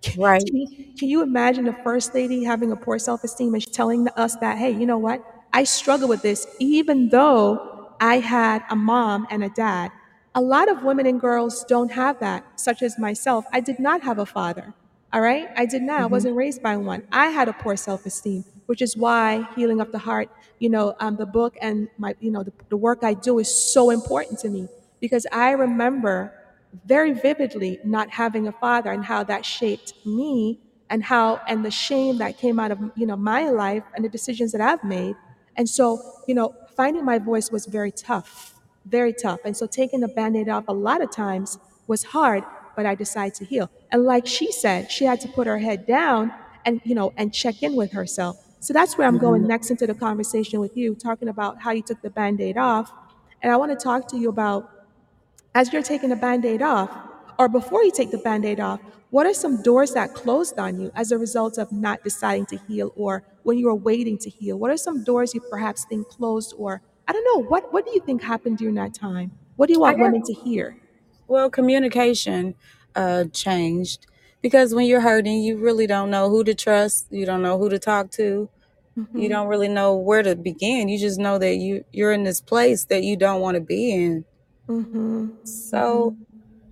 [0.04, 0.44] Can Right.
[0.52, 4.36] you, can you imagine the first lady having a poor self esteem and telling us
[4.38, 5.22] that, hey, you know what?
[5.54, 7.62] I struggle with this even though
[8.00, 9.92] I had a mom and a dad.
[10.36, 13.46] A lot of women and girls don't have that, such as myself.
[13.54, 14.74] I did not have a father.
[15.14, 15.48] All right?
[15.56, 16.02] I did not.
[16.02, 17.04] I hmm wasn't raised by one.
[17.12, 20.30] I had a poor self esteem, which is why Healing of the Heart,
[20.60, 23.54] you know, um, the book and my, you know, the, the work I do is
[23.74, 26.34] so important to me because I remember
[26.86, 30.60] very vividly not having a father and how that shaped me
[30.90, 34.10] and how and the shame that came out of you know my life and the
[34.10, 35.16] decisions that I've made.
[35.56, 38.56] And so, you know, finding my voice was very tough,
[38.86, 39.42] very tough.
[39.46, 41.58] And so taking the band-aid off a lot of times
[41.88, 42.44] was hard,
[42.76, 43.70] but I decided to heal.
[43.92, 46.34] And like she said, she had to put her head down
[46.66, 48.38] and you know and check in with herself.
[48.60, 51.72] So that's where I'm hmm going next into the conversation with you, talking about how
[51.72, 52.92] you took the band-aid off.
[53.42, 54.70] And I want to talk to you about
[55.56, 56.90] as you're taking the band aid off,
[57.40, 58.80] or before you take the band aid off,
[59.10, 62.58] what are some doors that closed on you as a result of not deciding to
[62.68, 64.58] heal or when you were waiting to heal?
[64.58, 67.92] What are some doors you perhaps think closed or I don't know, what, what do
[67.94, 69.32] you think happened during that time?
[69.58, 70.78] What do you I want women to hear?
[71.28, 72.56] well, communication
[72.96, 74.08] uh, changed
[74.42, 77.08] because when you're hurting, you really don't know who to trust.
[77.12, 78.50] You don't know who to talk to.
[79.16, 80.90] You don't really know where to begin.
[80.90, 83.92] You just know that you you're in this place that you don't want to be
[83.92, 84.26] in.
[84.68, 85.46] Mm-hmm.
[85.46, 86.16] So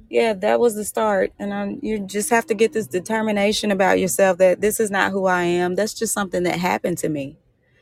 [0.10, 4.00] yeah, that was the start, and um, you just have to get this determination about
[4.00, 5.76] yourself that this is not who I am.
[5.76, 7.38] That's just something that happened to me.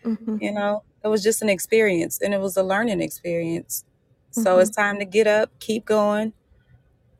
[0.05, 0.37] Mm-hmm.
[0.39, 3.83] You know, it was just an experience, and it was a learning experience.
[4.31, 6.33] So it's time to get up, keep going,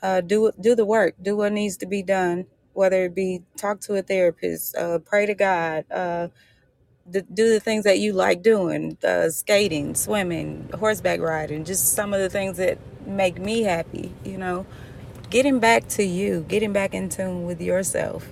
[0.04, 2.46] uh, do do the work, do what needs to be done.
[2.74, 6.28] Whether it be talk to a therapist, uh, pray to God, uh,
[7.12, 12.14] d- do the things that you like doing, uh, skating, swimming, horseback riding, just some
[12.14, 14.14] of the things that make me happy.
[14.24, 14.66] You know,
[15.30, 18.28] getting back to you, getting back in tune with yourself.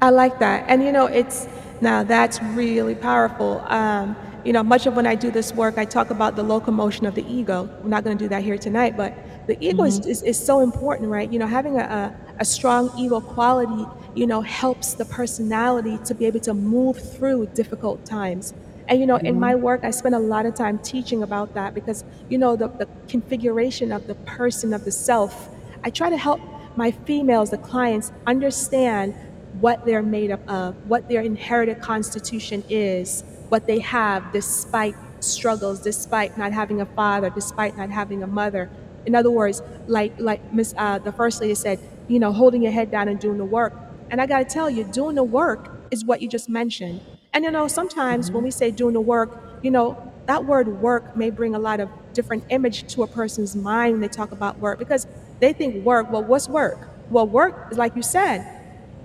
[0.00, 0.64] I like that.
[0.68, 1.48] And you know, it's
[1.80, 3.60] now that's really powerful.
[3.66, 7.06] Um, you know, much of when I do this work, I talk about the locomotion
[7.06, 7.68] of the ego.
[7.82, 9.14] We're not going to do that here tonight, but
[9.46, 11.30] the ego is, hmm is, is so important, right?
[11.30, 13.84] You know, having a, a, a strong ego quality,
[14.18, 18.52] you know, helps the personality to be able to move through difficult times.
[18.88, 21.72] And you know, in my work, I spend a lot of time teaching about that
[21.72, 25.48] because you know the, the configuration of the person of the self.
[25.84, 26.40] I try to help
[26.74, 29.14] my females, the clients, understand
[29.60, 35.80] what they're made up of, what their inherited constitution is, what they have despite struggles,
[35.80, 38.68] despite not having a father, despite not having a mother.
[39.06, 42.72] In other words, like like Miss uh, the first lady said, you know, holding your
[42.72, 43.72] head down and doing the work.
[44.10, 47.00] And I got to tell you, doing the work is what you just mentioned.
[47.32, 49.96] And you know, sometimes when we say doing the work, you know,
[50.26, 54.00] that word work may bring a lot of different image to a person's mind when
[54.00, 55.06] they talk about work because
[55.40, 56.88] they think work, well, what's work?
[57.10, 58.46] Well, work is like you said,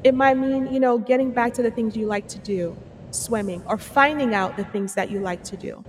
[0.04, 2.76] it might mean, you know, getting back to the things you like to do,
[3.12, 5.84] swimming, or finding out the things that you like to do.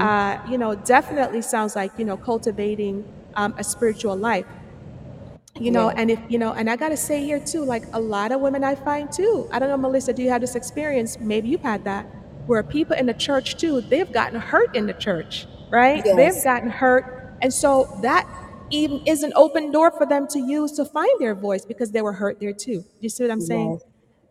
[0.00, 3.04] Uh, you know, definitely sounds like, you know, cultivating
[3.34, 4.46] um, a spiritual life
[5.58, 5.94] you know Yeah.
[5.96, 8.64] and if you know and i gotta say here too like a lot of women
[8.64, 11.18] i find too i don't know melissa do you have this experience?
[11.20, 12.06] Maybe you've had that
[12.46, 16.02] where people in the church too they've gotten hurt in the church right?
[16.16, 18.26] They've gotten hurt and so that
[18.70, 22.02] even is an open door for them to use to find their voice because they
[22.02, 22.84] were hurt there too.
[23.00, 23.80] You see what i'm saying?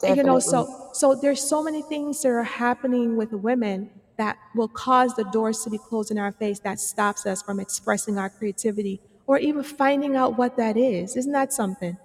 [0.01, 0.15] Yes.
[0.17, 4.67] you know so so there's so many things that are happening with women that will
[4.67, 8.29] cause the doors to be closed in our face that stops us from expressing our
[8.29, 11.15] creativity or even finding out what that is.
[11.17, 11.97] Isn't that something?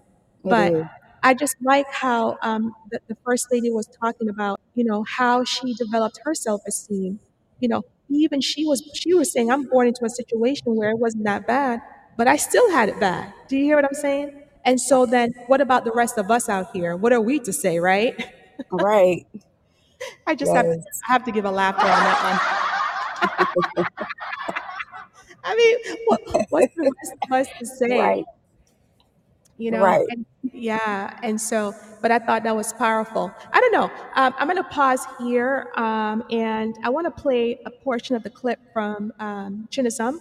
[0.44, 0.86] It but is.
[1.22, 5.44] i just like how um, the, the first lady was talking about you know how
[5.44, 7.20] she developed her self-esteem.
[7.60, 10.98] You know even she was she was saying i'm born into a situation where it
[10.98, 11.80] wasn't that bad
[12.16, 13.32] but i still had it bad.
[13.48, 14.42] Do you hear what i'm saying?
[14.64, 16.96] And so then what about the rest of us out here?
[16.96, 18.14] What are we to say right?
[18.70, 19.26] Right.
[20.26, 20.76] I just have to
[21.08, 23.86] I have to give a laughter on that one.
[25.44, 26.20] I mean, what,
[26.50, 27.98] what's the rest of us to say?
[28.00, 28.24] Right.
[29.58, 30.06] you know Right.
[30.10, 34.48] and yeah and so but i thought that was powerful i don't know um, i'm
[34.48, 38.58] going to pause here um, and i want to play a portion of the clip
[38.72, 40.18] from um, chinasum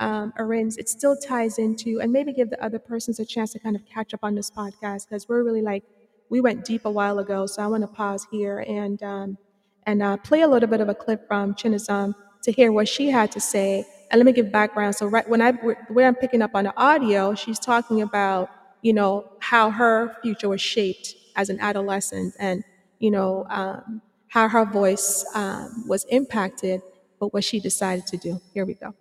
[0.00, 0.78] um, Arins.
[0.78, 3.84] it still ties into and maybe give the other persons a chance to kind of
[3.86, 5.84] catch up on this podcast because we're really like
[6.30, 9.38] we went deep a while ago so i want to pause here and um,
[9.86, 13.10] and uh, play a little bit of a clip from Chinazam to hear what she
[13.10, 13.84] had to say.
[14.14, 14.94] And let me give background.
[14.94, 18.48] So right when I where I'm picking up on the audio, she's talking about
[18.82, 22.64] you know how her future was shaped as an adolescent, and
[23.00, 26.80] you know um, how her voice um, was impacted,
[27.20, 28.40] but what she decided to do.
[28.54, 28.94] Here we go.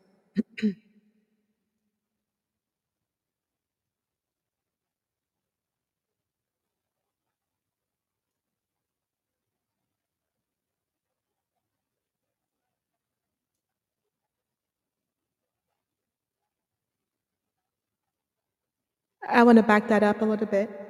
[19.28, 20.83] I want to back that up a little bit.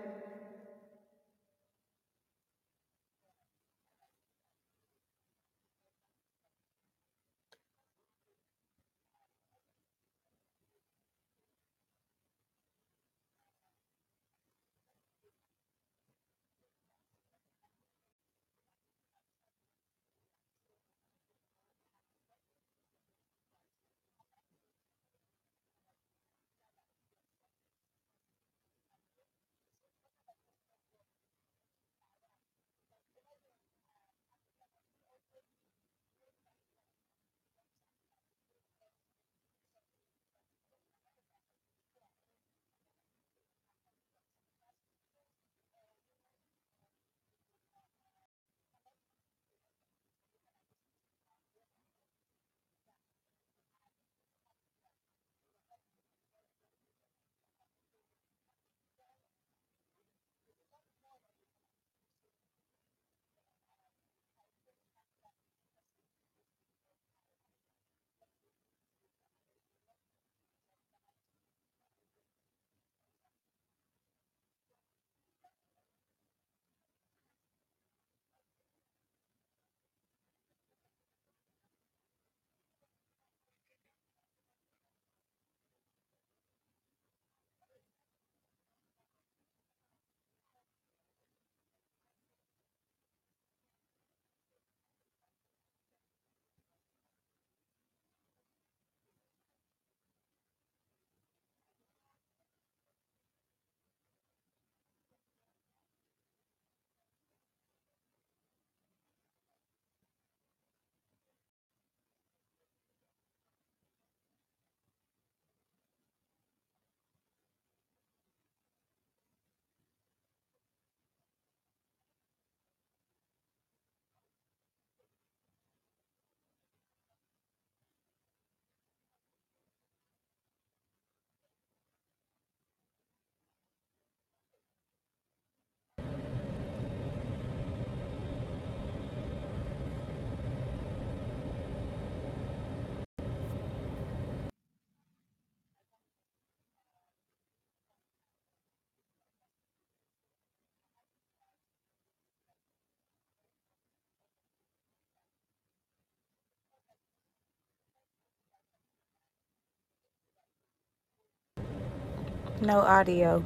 [162.64, 163.44] No audio.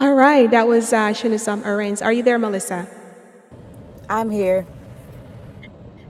[0.00, 2.04] All right, that was uh, Shinasam Arraigns.
[2.04, 2.88] Are you there, Melissa?
[4.08, 4.66] I'm here.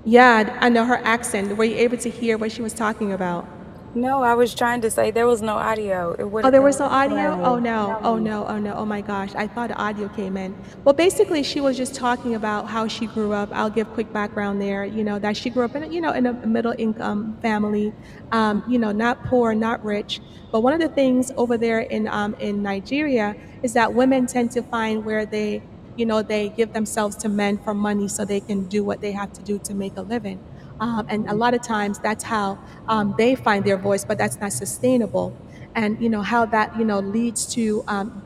[0.05, 1.57] Yeah, I know her accent.
[1.57, 3.49] Were you able to hear what she was talking about?
[3.95, 6.15] No, I was trying to say there was no audio.
[6.17, 7.41] It would Oh, there was no audio?
[7.43, 7.99] Oh, no.
[8.05, 8.47] Oh, no.
[8.47, 8.75] Oh, no.
[8.75, 9.35] Oh, my gosh.
[9.35, 10.57] I thought the audio came in.
[10.85, 13.49] Well, basically, she was just talking about how she grew up.
[13.53, 14.85] I'll give quick background there.
[14.85, 17.93] You know, that she grew up in, a, you know, in a middle income family,
[18.31, 20.21] um, you know, not poor, not rich.
[20.53, 24.53] But one of the things over there in, um, in Nigeria is that women tend
[24.53, 25.65] to find where they,
[25.97, 29.13] you know, they give themselves to men for money so they can do what they
[29.13, 30.41] have to do to make a living.
[30.81, 32.59] Um, and a lot of times that's how
[32.89, 35.37] um, they find their voice, but that's not sustainable.
[35.75, 38.23] And you know how that you know leads to um,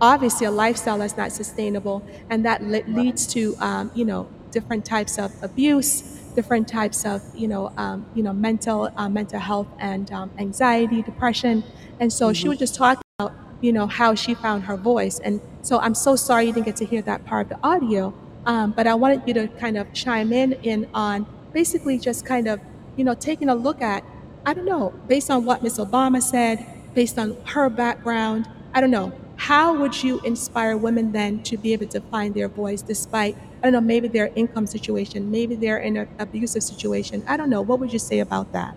[0.00, 4.84] obviously a lifestyle that's not sustainable, and that le- leads to um, you know different
[4.84, 6.02] types of abuse,
[6.34, 11.02] different types of you know um, you know mental uh, mental health and um, anxiety,
[11.02, 11.64] depression.
[12.00, 12.48] And so she Mhm.
[12.48, 15.18] was just talking about you know how she found her voice.
[15.20, 18.14] And so I'm so sorry you didn't get to hear that part of the audio,
[18.46, 22.48] um, but I wanted you to kind of chime in in on basically just kind
[22.48, 22.60] of
[22.96, 24.04] you know taking a look at
[24.44, 28.48] I don't know based on what Miss Obama said, based on her background.
[28.74, 29.12] I don't know.
[29.36, 33.66] How would you inspire women then to be able to find their voice despite, I
[33.66, 37.24] don't know, maybe their income situation, maybe they're in an abusive situation?
[37.26, 37.60] I don't know.
[37.60, 38.76] What would you say about that?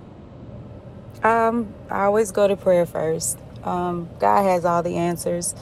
[1.23, 3.37] Um, I always go to prayer first.
[3.63, 5.53] Um, God has all the answers.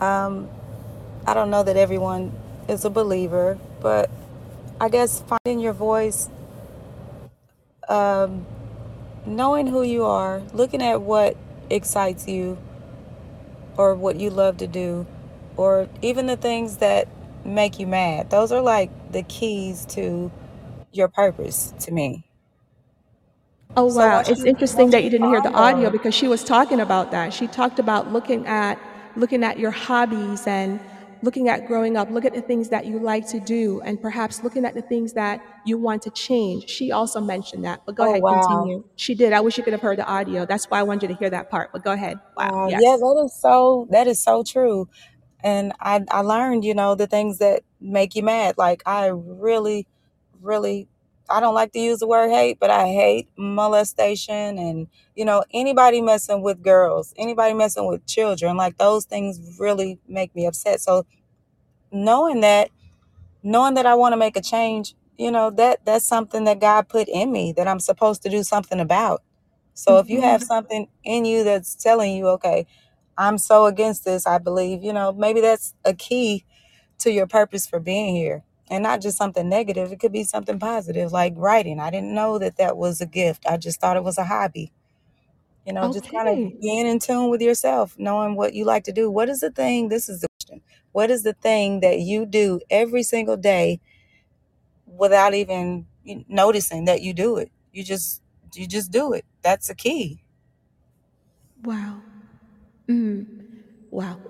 [0.00, 0.48] Um,
[1.26, 2.32] I don't know that everyone
[2.68, 4.10] is a believer, but
[4.80, 6.28] I guess finding your voice,
[7.90, 8.46] um,
[9.26, 11.36] knowing who you are, looking at what
[11.70, 12.58] excites you
[13.76, 15.06] or what you love to do,
[15.56, 17.08] or even the things that
[17.44, 18.30] make you mad.
[18.30, 20.30] Those are like the keys to
[20.92, 22.24] your purpose to me.
[23.76, 24.22] Oh, wow.
[24.22, 26.80] once It's you interesting that you you didn't hear the audio because she was talking
[26.80, 27.32] about that.
[27.32, 28.78] She talked about looking at
[29.16, 30.80] looking at your hobbies and
[31.22, 34.42] looking at growing up, look at the things that you like to do and perhaps
[34.42, 36.68] looking at the things that you want to change.
[36.68, 37.80] She also mentioned that.
[37.86, 38.26] But go oh ahead, wow.
[38.26, 38.84] continue.
[38.96, 39.32] She did.
[39.32, 40.46] I wish you could have heard the audio.
[40.46, 41.70] That's why I wanted you to hear that part.
[41.72, 42.20] But go ahead.
[42.36, 42.70] Wow.
[42.72, 42.96] Yeah, Yes.
[42.96, 44.88] that is so that is so true.
[45.42, 48.56] And I I learned, you know, the things that make you mad.
[48.58, 49.88] Like I really,
[50.42, 50.88] really
[51.30, 55.44] I don't like to use the word hate, but I hate molestation and, you know,
[55.54, 60.80] anybody messing with girls, anybody messing with children, like those things really make me upset.
[60.80, 61.06] So
[61.92, 62.70] knowing that,
[63.42, 66.88] knowing that I want to make a change, you know, that that's something that God
[66.88, 69.22] put in me that I'm supposed to do something about.
[69.74, 72.66] So if you have hmm something in you that's telling you, okay,
[73.18, 76.44] I'm so against this, I believe, you know, maybe that's a key
[77.00, 78.44] to your purpose for being here.
[78.70, 81.80] And not just something negative, it could be something positive, like writing.
[81.80, 83.46] I didn't know that that was a gift.
[83.48, 84.72] I just thought it was a hobby.
[85.66, 86.54] You know, just kind Okay.
[86.54, 89.10] of being in tune with yourself, knowing what you like to do.
[89.10, 89.88] What is the thing?
[89.88, 90.62] This is the question.
[90.92, 93.80] What is the thing that you do every single day
[94.86, 95.86] without even
[96.28, 97.50] noticing that you do it?
[97.72, 98.22] You just
[98.54, 99.24] you just do it.
[99.42, 100.22] That's the key.
[101.62, 102.02] Wow.
[102.88, 103.26] Mm.
[103.90, 104.20] Wow.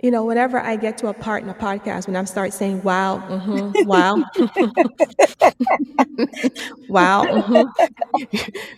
[0.00, 2.82] You know, whenever I get to a part in a podcast when I start saying
[2.82, 4.22] wow, mm-hmm, wow,
[6.88, 7.66] wow, mm-hmm.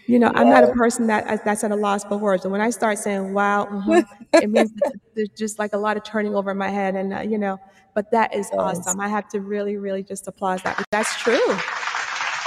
[0.07, 2.45] you know, I'm not a person that that's at a loss for words.
[2.45, 4.01] And when I start saying wow, mm-hmm,
[4.41, 4.73] it means
[5.15, 7.59] there's just like a lot of turning over in my head, and uh, you know,
[7.95, 8.59] but that is Yes.
[8.59, 9.01] awesome.
[9.01, 10.83] I have to really, really just applaud that.
[10.91, 11.59] That's true.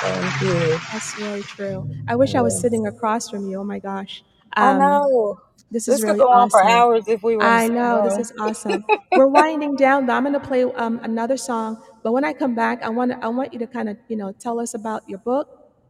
[0.01, 0.77] Thank you.
[0.91, 1.89] That's really true.
[2.07, 3.59] I wish I was sitting across from you.
[3.59, 4.23] Oh my gosh.
[4.53, 5.39] I Um, know.
[5.73, 8.17] This is This could really go on for hours if we were I know this
[8.17, 8.85] is awesome.
[9.13, 10.05] We're winding down.
[10.07, 10.13] Though.
[10.13, 13.27] I'm going to play um, another song, but when I come back, I want I
[13.27, 15.47] want you to kind of you know tell us about your book,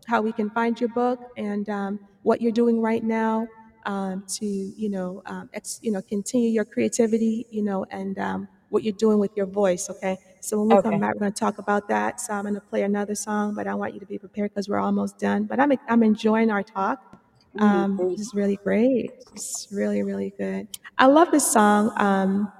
[0.07, 3.47] how we can find your book, and um, what you're doing right now
[3.85, 8.47] um, to you know um, ex, you know continue your creativity, you know, and um,
[8.69, 10.17] what you're doing with your voice, okay?
[10.41, 12.19] So when we come back, we're going to talk about that.
[12.19, 14.67] So I'm going to play another song, but I want you to be prepared because
[14.67, 15.45] we're almost done.
[15.45, 17.12] But I'm, I'm enjoying our talk.
[17.59, 19.11] Um, this is really great.
[19.33, 20.67] It's really, really good.
[20.97, 22.51] I love this song um,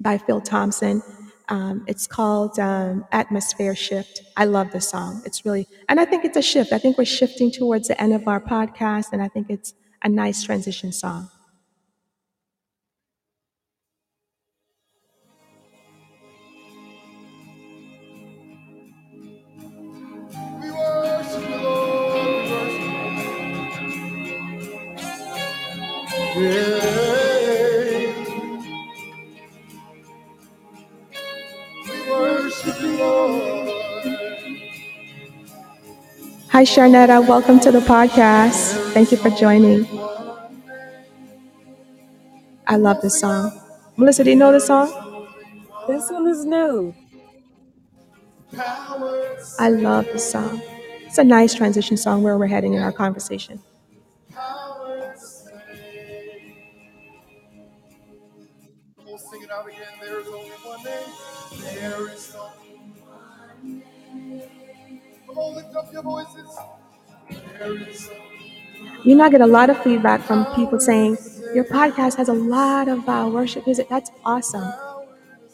[0.00, 1.02] by Phil Thompson.
[1.48, 4.22] Um, it's called um, Atmosphere Shift.
[4.36, 5.22] I love this song.
[5.26, 6.72] It's really, and I think it's a shift.
[6.72, 10.08] I think we're shifting towards the end of our podcast, and I think it's a
[10.08, 11.28] nice transition song.
[36.62, 37.26] Hi, Sharnetta.
[37.26, 38.92] Welcome to the podcast.
[38.92, 39.84] Thank you for joining.
[42.68, 43.50] I love this song.
[43.96, 45.26] Melissa, do you know this song?
[45.88, 46.94] This one is new.
[49.58, 50.62] I love this song.
[51.00, 53.60] It's a nice transition song where we're heading in our conversation.
[54.30, 55.48] powers.
[58.96, 59.80] Come sing it out again.
[60.00, 61.74] There is only one name.
[61.74, 62.31] There is
[69.04, 71.16] You know, I get a lot of feedback from people saying,
[71.54, 73.88] Your podcast has a lot of uh, worship music.
[73.88, 74.72] That's awesome.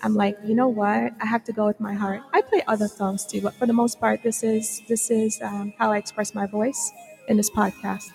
[0.02, 1.12] I'm like, you know what?
[1.20, 2.22] I have to go with my heart.
[2.32, 5.74] I play other songs too, but for the most part, this is this is um,
[5.78, 6.92] how I express my voice
[7.28, 8.10] in this podcast.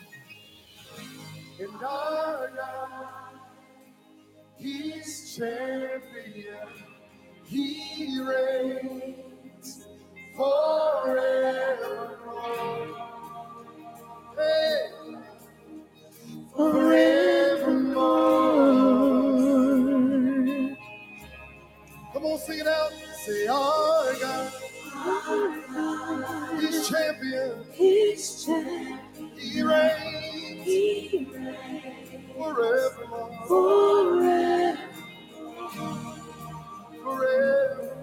[4.57, 6.67] He's champion.
[7.45, 9.32] He reigns
[10.35, 12.17] forevermore.
[14.37, 14.79] Hey,
[16.55, 17.57] Forevermore.
[22.13, 22.91] come on, sing it out.
[23.25, 24.51] Say, our God.
[26.59, 27.65] He's champion.
[27.73, 28.99] He's champion.
[29.37, 30.67] He reigns
[32.35, 33.47] forevermore.
[37.03, 38.02] forever.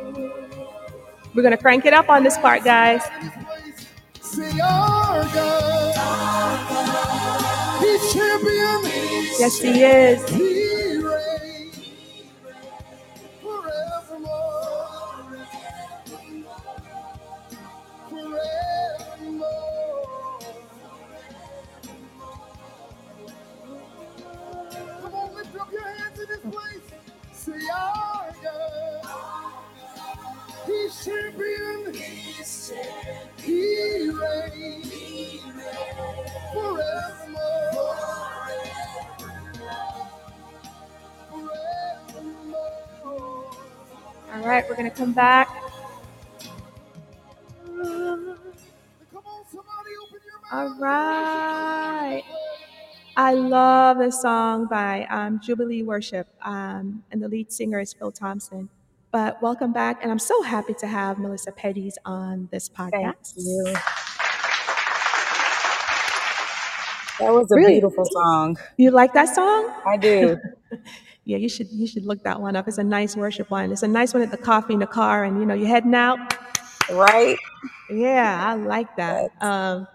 [1.33, 3.01] We're gonna crank it up on this part, guys.
[9.39, 10.60] Yes, he is.
[44.41, 45.47] All right, we're gonna come back.
[47.67, 48.37] Come
[49.23, 50.51] on, somebody open your mouth.
[50.51, 52.23] All right.
[53.17, 58.11] I love this song by um, Jubilee Worship, um, and the lead singer is Phil
[58.11, 58.69] Thompson.
[59.11, 63.33] But welcome back, and I'm so happy to have Melissa Petties on this Thank podcast.
[63.37, 63.63] you.
[67.19, 67.73] That was a Really?
[67.73, 68.57] beautiful song.
[68.77, 69.69] You like that song?
[69.85, 70.37] I do.
[71.25, 72.67] Yeah, you should you should look that one up.
[72.67, 73.71] It's a nice worship one.
[73.71, 75.93] It's a nice one at the coffee in the car, and you know you're heading
[75.95, 76.35] out.
[76.91, 77.37] right?
[77.89, 79.31] Yeah, I like that.
[79.41, 79.87] Um,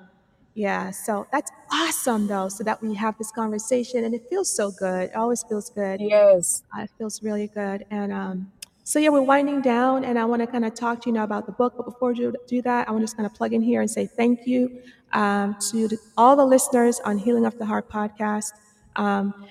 [0.54, 2.48] yeah, so that's awesome though.
[2.48, 5.10] So that we have this conversation, and it feels so good.
[5.10, 6.00] It always feels good.
[6.00, 6.62] Yes.
[6.76, 7.84] Uh, it feels really good.
[7.90, 8.52] And um,
[8.84, 11.24] so yeah, we're winding down, and I want to kind of talk to you now
[11.24, 11.74] about the book.
[11.76, 13.90] But before do, do that, I want to just kind of plug in here and
[13.90, 14.80] say thank you
[15.12, 18.52] um, to all the listeners on Healing of the Heart podcast.
[18.94, 19.46] Um,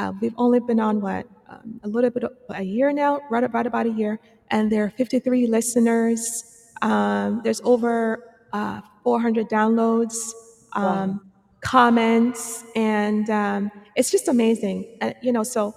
[0.00, 3.44] uh, we've only been on what um, a little bit of a year now, right
[3.44, 4.18] about about a year,
[4.50, 6.44] and there are 53 listeners.
[6.82, 10.16] Um, there's over uh, 400 downloads,
[10.72, 11.30] um,
[11.60, 14.96] comments, and um, it's just amazing.
[15.02, 15.74] And you know, so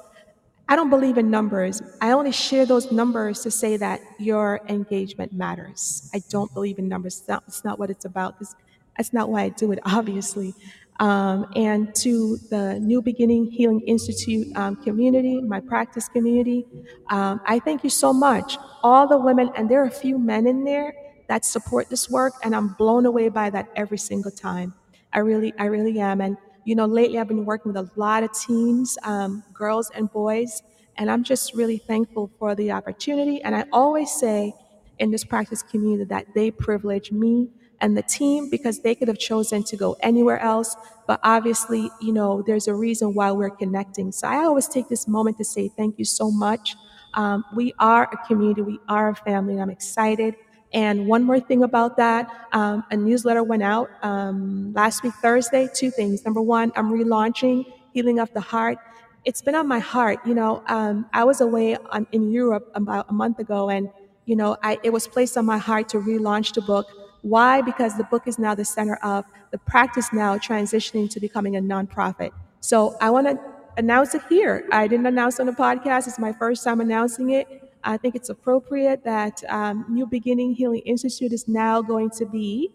[0.69, 1.81] I don't believe in numbers.
[2.01, 6.09] I only share those numbers to say that your engagement matters.
[6.13, 7.19] I don't believe in numbers.
[7.19, 8.35] It's not, it's not what it's about.
[8.39, 8.55] It's,
[8.97, 10.55] that's not why I do it, obviously.
[10.99, 16.65] Um, and to the New Beginning Healing Institute um, community, my practice community.
[17.09, 18.57] Um, I thank you so much.
[18.83, 20.93] All the women, and there are a few men in there
[21.27, 24.73] that support this work, and I'm blown away by that every single time.
[25.13, 26.21] I really, I really am.
[26.21, 30.11] And you know, lately I've been working with a lot of teens, um, girls and
[30.11, 30.63] boys,
[30.97, 33.41] and I'm just really thankful for the opportunity.
[33.41, 34.53] And I always say
[34.99, 37.49] in this practice community that they privilege me
[37.83, 40.75] and the team because they could have chosen to go anywhere else.
[41.05, 44.11] But obviously, you know, there's a reason why we're connecting.
[44.13, 46.75] So I always take this moment to say thank you so much.
[47.13, 50.35] Um, we are a community, we are a family, and I'm excited.
[50.73, 55.69] And one more thing about that um, a newsletter went out um, last week, Thursday.
[55.75, 56.25] Two things.
[56.25, 58.79] Number one, I'm relaunching Healing of the Heart.
[59.25, 60.19] It's been on my heart.
[60.25, 63.89] You know, um, I was away on, in Europe about a month ago, and,
[64.25, 66.87] you know, I, it was placed on my heart to relaunch the book.
[67.23, 67.61] Why?
[67.61, 71.61] Because the book is now the center of the practice now transitioning to becoming a
[71.61, 72.31] nonprofit.
[72.59, 73.39] So I want to
[73.77, 74.67] announce it here.
[74.71, 76.07] I didn't announce on the podcast.
[76.07, 77.71] It's my first time announcing it.
[77.83, 82.73] I think it's appropriate that um, New Beginning Healing Institute is now going to be.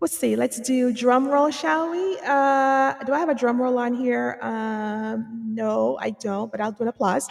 [0.00, 0.34] Let's see.
[0.34, 2.18] Let's do drum roll, shall we?
[2.26, 4.38] Uh, do I have a drum roll on here?
[4.42, 6.50] Um, no, I don't.
[6.50, 7.28] But I'll do an applause.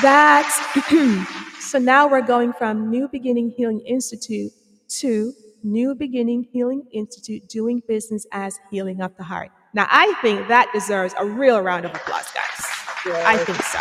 [0.00, 0.60] That's
[1.66, 4.52] so now we're going from New Beginning Healing Institute
[4.88, 9.50] to New Beginning Healing Institute doing business as Healing of the Heart.
[9.74, 13.22] Now, I think that deserves a real round of applause, guys.
[13.24, 13.80] I think so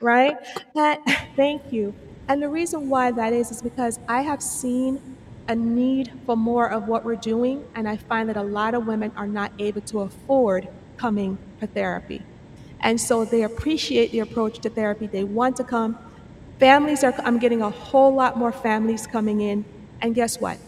[0.00, 0.36] right?
[0.74, 1.02] That,
[1.36, 1.94] thank you.
[2.28, 5.16] And the reason why that is is because I have seen
[5.48, 8.86] a need for more of what we're doing, and I find that a lot of
[8.86, 12.22] women are not able to afford coming for therapy.
[12.80, 15.06] And so they appreciate the approach to therapy.
[15.06, 15.98] They want to come.
[16.58, 19.64] Families are, I'm getting a whole lot more families coming in.
[20.00, 20.58] And guess what?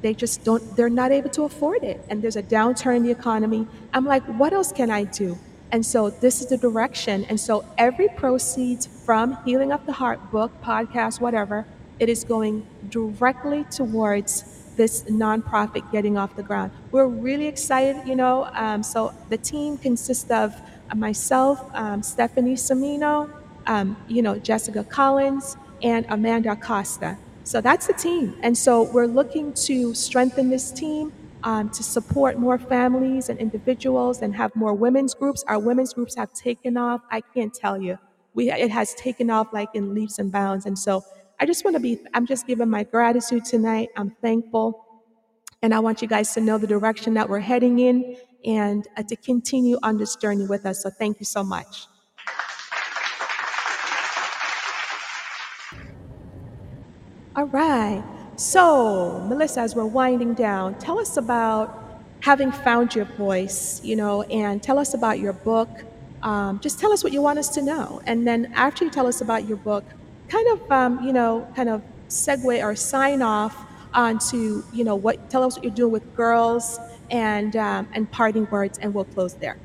[0.00, 2.04] They just don't, they're not able to afford it.
[2.08, 3.66] And there's a downturn in the economy.
[3.92, 5.38] I'm like, what else can I do?
[5.70, 7.26] And so this is the direction.
[7.28, 11.66] And so every proceeds from Healing of the Heart book, podcast, whatever,
[11.98, 14.44] it is going directly towards
[14.76, 16.70] this nonprofit getting off the ground.
[16.92, 18.48] We're really excited, you know.
[18.54, 20.54] Um, so the team consists of
[20.94, 23.28] myself, um, Stephanie Samino,
[23.68, 27.16] um, you know, Jessica Collins, and Amanda Costa.
[27.44, 28.36] So that's the team.
[28.42, 31.12] And so we're looking to strengthen this team
[31.44, 35.44] um, to support more families and individuals and have more women's groups.
[35.46, 37.00] Our women's groups have taken off.
[37.10, 37.98] I can't tell you.
[38.34, 40.66] We, it has taken off like in leaps and bounds.
[40.66, 41.02] And so
[41.40, 43.88] I just want to be, I'm just giving my gratitude tonight.
[43.96, 44.84] I'm thankful.
[45.62, 49.02] And I want you guys to know the direction that we're heading in and uh,
[49.04, 50.82] to continue on this journey with us.
[50.82, 51.86] So thank you so much.
[57.38, 58.02] All right.
[58.34, 64.22] So, Melissa, as we're winding down, tell us about having found your voice, you know,
[64.22, 65.68] and tell us about your book.
[66.24, 68.02] Um, just tell us what you want us to know.
[68.06, 69.84] And then after you tell us about your book,
[70.26, 73.56] kind of, um, you know, kind of segue or sign off
[73.94, 78.48] onto, you know, what, tell us what you're doing with girls and, um, and parting
[78.50, 79.58] words, and we'll close there.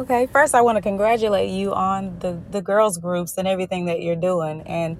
[0.00, 4.02] Okay, first I want to congratulate you on the, the girls groups and everything that
[4.02, 4.62] you're doing.
[4.62, 4.96] And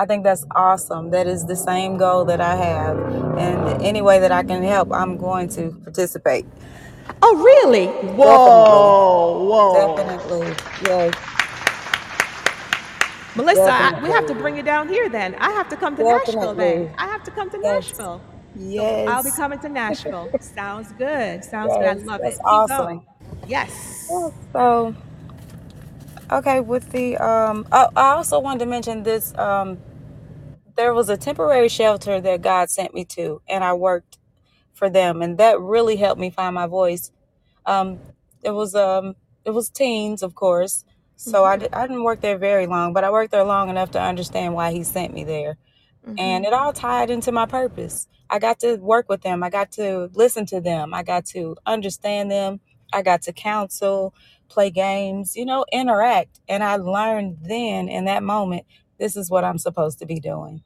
[0.00, 1.10] I think that's awesome.
[1.10, 2.96] That is the same goal that I have.
[3.36, 6.46] And any way that I can help, I'm going to participate.
[7.22, 7.88] Oh, really?
[8.16, 9.96] Whoa, whoa.
[9.96, 10.56] Definitely.
[10.86, 11.14] Yes.
[13.36, 15.34] Melissa, I, we have to bring it down here then.
[15.34, 16.86] I have to come to Nashville Definitely.
[16.86, 16.94] then.
[16.96, 17.90] I have to come to Yes.
[17.90, 18.22] Nashville.
[18.56, 19.08] Yes.
[19.08, 20.30] I'll be coming to Nashville.
[20.40, 21.44] Sounds good.
[21.44, 21.82] Sounds good.
[21.86, 22.24] I Yes, love it.
[22.24, 22.76] that's Keep awesome.
[22.86, 23.06] going.
[23.46, 24.08] Yes.
[24.52, 24.94] So,
[26.32, 29.36] okay, with the um, I, I also wanted to mention this.
[29.38, 29.78] Um,
[30.80, 34.18] there was a temporary shelter that God sent me to, and I worked
[34.74, 37.12] for them, and that really helped me find my voice.
[37.66, 38.00] Um,
[38.42, 40.84] it was um, it was teens, of course.
[41.16, 41.58] So I, Mm-hmm.
[41.58, 44.54] di- I didn't work there very long, but I worked there long enough to understand
[44.54, 45.58] why He sent me there,
[46.08, 46.16] Mm-hmm.
[46.18, 48.08] and it all tied into my purpose.
[48.30, 49.42] I got to work with them.
[49.44, 50.94] I got to listen to them.
[50.94, 52.60] I got to understand them.
[52.92, 54.14] I got to counsel,
[54.48, 56.40] play games, you know, interact.
[56.48, 58.66] And I learned then in that moment,
[58.98, 60.62] this is what I'm supposed to be doing.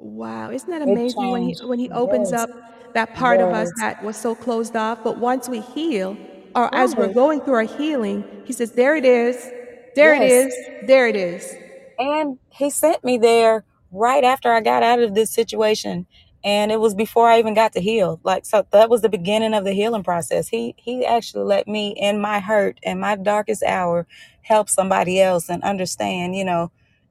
[0.00, 1.62] Wow, isn't that It amazing when he changed.
[1.62, 2.32] when he opens Yes.
[2.32, 2.52] up
[2.94, 3.80] that part of us Yes.
[3.80, 6.20] that was so closed off, but once we heal
[6.54, 7.10] or as we're Right.
[7.10, 9.52] going through our healing, he says, "There it is.
[9.94, 10.24] There it Yes.
[10.24, 10.70] is.
[10.80, 11.60] There it is."
[11.98, 16.06] And he sent me there right after I got out of this situation.
[16.42, 18.18] And it was before I even got to heal.
[18.22, 20.48] Like so that was the beginning of the healing process.
[20.48, 24.06] He he actually let me in my hurt and my darkest hour
[24.42, 26.70] help somebody else and understand, you know,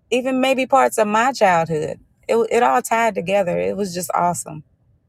[0.10, 2.00] even maybe parts of my childhood.
[2.30, 3.60] It it all tied together.
[3.60, 4.64] It was just awesome.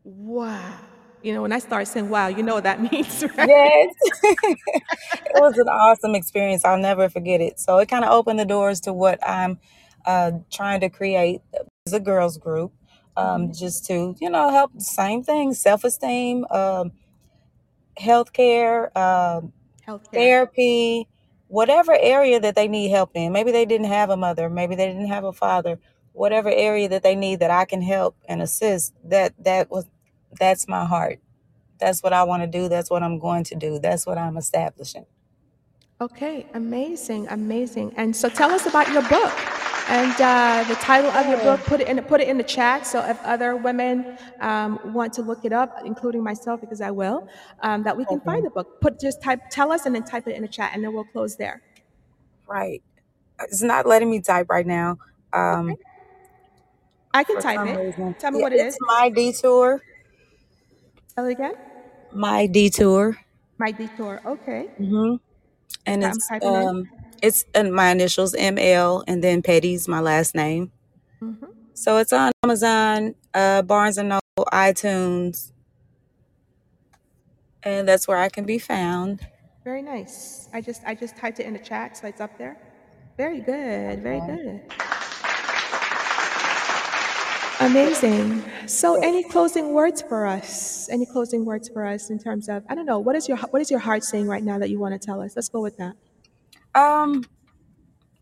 [0.04, 0.74] Wow.
[1.22, 3.50] You know, when I start saying wow, you know what that means, right?
[3.50, 3.94] Yes.
[4.22, 6.64] it was an awesome experience.
[6.64, 7.60] I'll never forget it.
[7.60, 9.58] So it kind of opened the doors to what I'm
[10.06, 11.42] uh, trying to create
[11.86, 12.72] as a girls group,
[13.16, 16.92] um, hmm just to, you know, help the same thing, self-esteem, um,
[18.00, 19.52] healthcare, um,
[19.86, 20.12] Healthcare.
[20.14, 21.08] therapy,
[21.48, 23.32] whatever area that they need help in.
[23.32, 25.78] Maybe they didn't have a mother, maybe they didn't have a father.
[26.12, 29.86] Whatever area that they need that I can help and assist, that that was
[30.38, 31.20] that's my heart.
[31.78, 32.68] That's what I want to do.
[32.68, 33.78] That's what I'm going to do.
[33.78, 35.06] That's what I'm establishing.
[36.00, 37.92] Okay, amazing, amazing.
[37.96, 39.32] And so tell us about your book
[39.88, 41.60] and uh, the title of your book.
[41.66, 42.86] Put it in put it in the chat.
[42.86, 47.28] So if other women um, want to look it up, including myself, because I will,
[47.60, 48.80] um, that we can find the book.
[48.80, 51.04] Put just type tell us and then type it in the chat, and then we'll
[51.04, 51.62] close there.
[52.46, 52.82] Right.
[53.42, 54.98] It's not letting me type right now.
[55.34, 55.76] Okay, Um,
[57.12, 57.76] I can for type some it.
[57.76, 58.14] reason.
[58.18, 58.78] Tell me Yeah, what it it's is.
[58.80, 59.82] my detour.
[61.16, 61.52] Tell it again.
[62.12, 63.18] My detour.
[63.58, 64.20] My detour.
[64.26, 65.16] Okay, hmm
[65.86, 66.62] And I'm it's typing in.
[66.68, 66.90] um
[67.22, 70.72] it's my initials ML and then Petty's my last name.
[71.20, 71.34] hmm
[71.74, 75.52] So it's on Amazon, uh, Barnes and Noble, iTunes,
[77.62, 79.26] and that's where I can be found.
[79.64, 80.48] Very nice.
[80.52, 82.56] I just I just typed it in the chat, so it's up there.
[83.16, 84.02] Very good.
[84.02, 84.62] Very good.
[87.60, 88.44] Amazing.
[88.66, 90.88] So, any closing words for us?
[90.90, 93.62] Any closing words for us in terms of I don't know what is your what
[93.62, 95.34] is your heart saying right now that you want to tell us?
[95.36, 95.94] Let's go with that.
[96.74, 97.24] Um,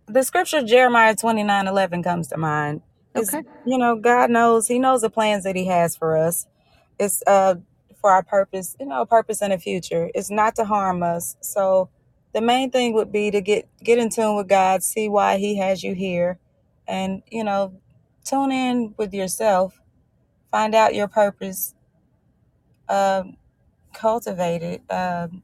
[0.08, 2.82] the scripture Jeremiah twenty nine eleven comes to mind.
[3.14, 3.44] It's Okay.
[3.64, 6.46] you know God knows He knows the plans that He has for us.
[6.98, 7.56] It's uh
[8.00, 10.10] for our purpose, you know, purpose in the future.
[10.14, 11.36] It's not to harm us.
[11.42, 11.90] So
[12.34, 15.58] the main thing would be to get get in tune with God, see why He
[15.58, 16.38] has you here,
[16.88, 17.74] and you know,
[18.28, 19.80] tune in with yourself,
[20.50, 21.74] find out your purpose,
[22.88, 23.36] um,
[23.94, 24.82] cultivate it.
[24.90, 25.42] Um,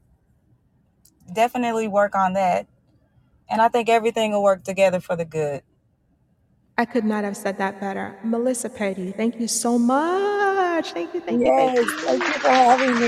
[1.33, 2.67] definitely work on that,
[3.49, 5.63] and I think everything will work together for the good.
[6.77, 8.17] I could not have said that better.
[8.21, 10.91] Melissa Petty, thank you so much.
[10.91, 13.07] Thank you, thank you, thank Yes, thank you for having me.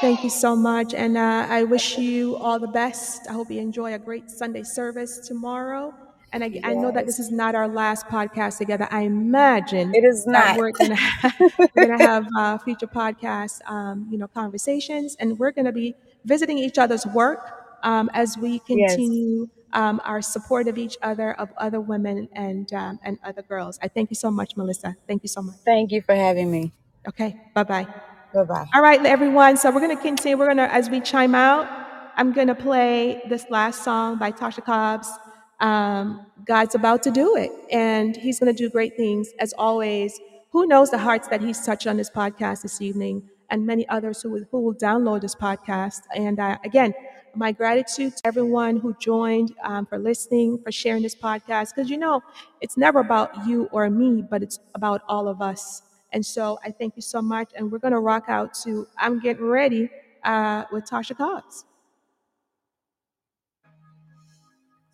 [0.00, 0.94] Thank you so much.
[0.94, 3.26] And uh, I wish you all the best.
[3.28, 5.94] I hope you enjoy a great Sunday service tomorrow.
[6.32, 8.88] And I, I know that this is not our last podcast together.
[8.90, 10.56] I imagine it is not.
[10.56, 11.34] we're gonna have,
[11.74, 15.94] we're gonna have uh, future podcasts, um, you know, conversations, and we're gonna be
[16.24, 21.32] visiting each other's work um, as we yes, continue um, our support of each other,
[21.34, 23.78] of other women and um, and other girls.
[23.82, 24.96] I thank you so much, Melissa.
[25.06, 25.56] Thank you so much.
[25.64, 26.72] thank you for having me.
[27.08, 28.09] Okay, bye bye.
[28.34, 28.66] Bye bye.
[28.74, 29.56] All right, everyone.
[29.56, 30.36] So we're going to continue.
[30.36, 31.68] We're going to, as we chime out,
[32.16, 35.10] I'm going to play this last song by Tasha Cobbs.
[35.58, 39.30] Um, God's about to do it, and He's going to do great things.
[39.40, 40.18] As always,
[40.50, 44.22] who knows the hearts that He's touched on this podcast this evening, and many others
[44.22, 46.02] who will, who will download this podcast.
[46.14, 46.94] And uh, again,
[47.34, 51.98] my gratitude to everyone who joined um, for listening, for sharing this podcast, because you
[51.98, 52.22] know,
[52.60, 55.82] it's never about you or me, but it's about all of us.
[56.12, 57.50] And so I thank you so much.
[57.56, 59.90] And we're going to rock out to I'm Getting Ready
[60.24, 61.64] uh, with Tasha Cobbs.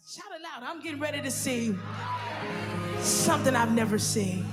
[0.09, 0.63] Shout it loud.
[0.69, 1.75] I'm getting ready to see
[3.01, 4.47] something I've never seen.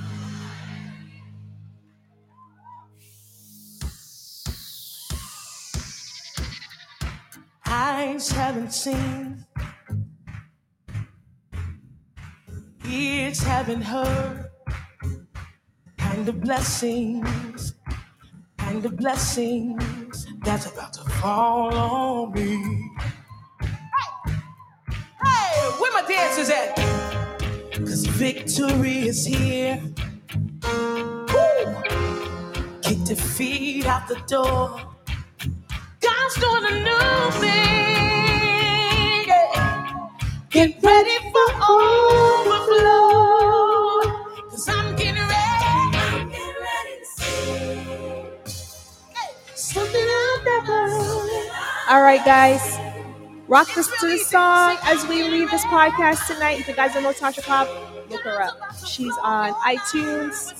[7.65, 9.45] Eyes haven't seen,
[12.85, 14.52] ears haven't heard.
[16.13, 17.73] Kind of blessings,
[18.59, 22.91] kind of blessings that's about to fall on me.
[25.25, 26.75] Hey, where my dancers at?
[27.77, 29.81] Cause victory is here.
[30.63, 31.81] Woo!
[32.83, 34.79] Kick defeat out the door.
[35.99, 39.25] God's doing a new thing.
[39.27, 40.09] yeah.
[40.51, 43.32] Get ready for overflow.
[51.93, 52.79] All right, guys.
[53.47, 56.59] Rock this to the song as we leave this podcast tonight.
[56.59, 57.67] If you guys don't know Tasha Cobb,
[58.09, 58.57] look her up.
[58.83, 60.55] She's on iTunes.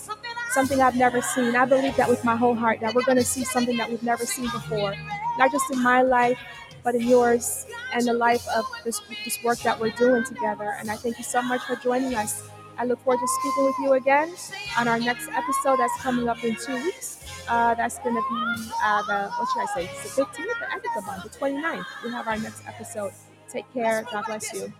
[0.51, 1.55] Something I've never seen.
[1.55, 4.03] I believe that with my whole heart that we're going to see something that we've
[4.03, 4.93] never seen before,
[5.39, 6.37] not just in my life,
[6.83, 7.65] but in yours
[7.95, 10.75] and the life of this this work that we're doing together.
[10.79, 12.47] And I thank you so much for joining us.
[12.77, 14.35] I look forward to speaking with you again
[14.77, 17.22] on our next episode that's coming up in two weeks.
[17.47, 19.89] Uh, that's going to be uh, the, what should I say?
[19.91, 21.85] It's the 15th, I think the month, the 29th.
[22.03, 23.11] We have our next episode.
[23.49, 24.05] Take care.
[24.11, 24.73] God bless you.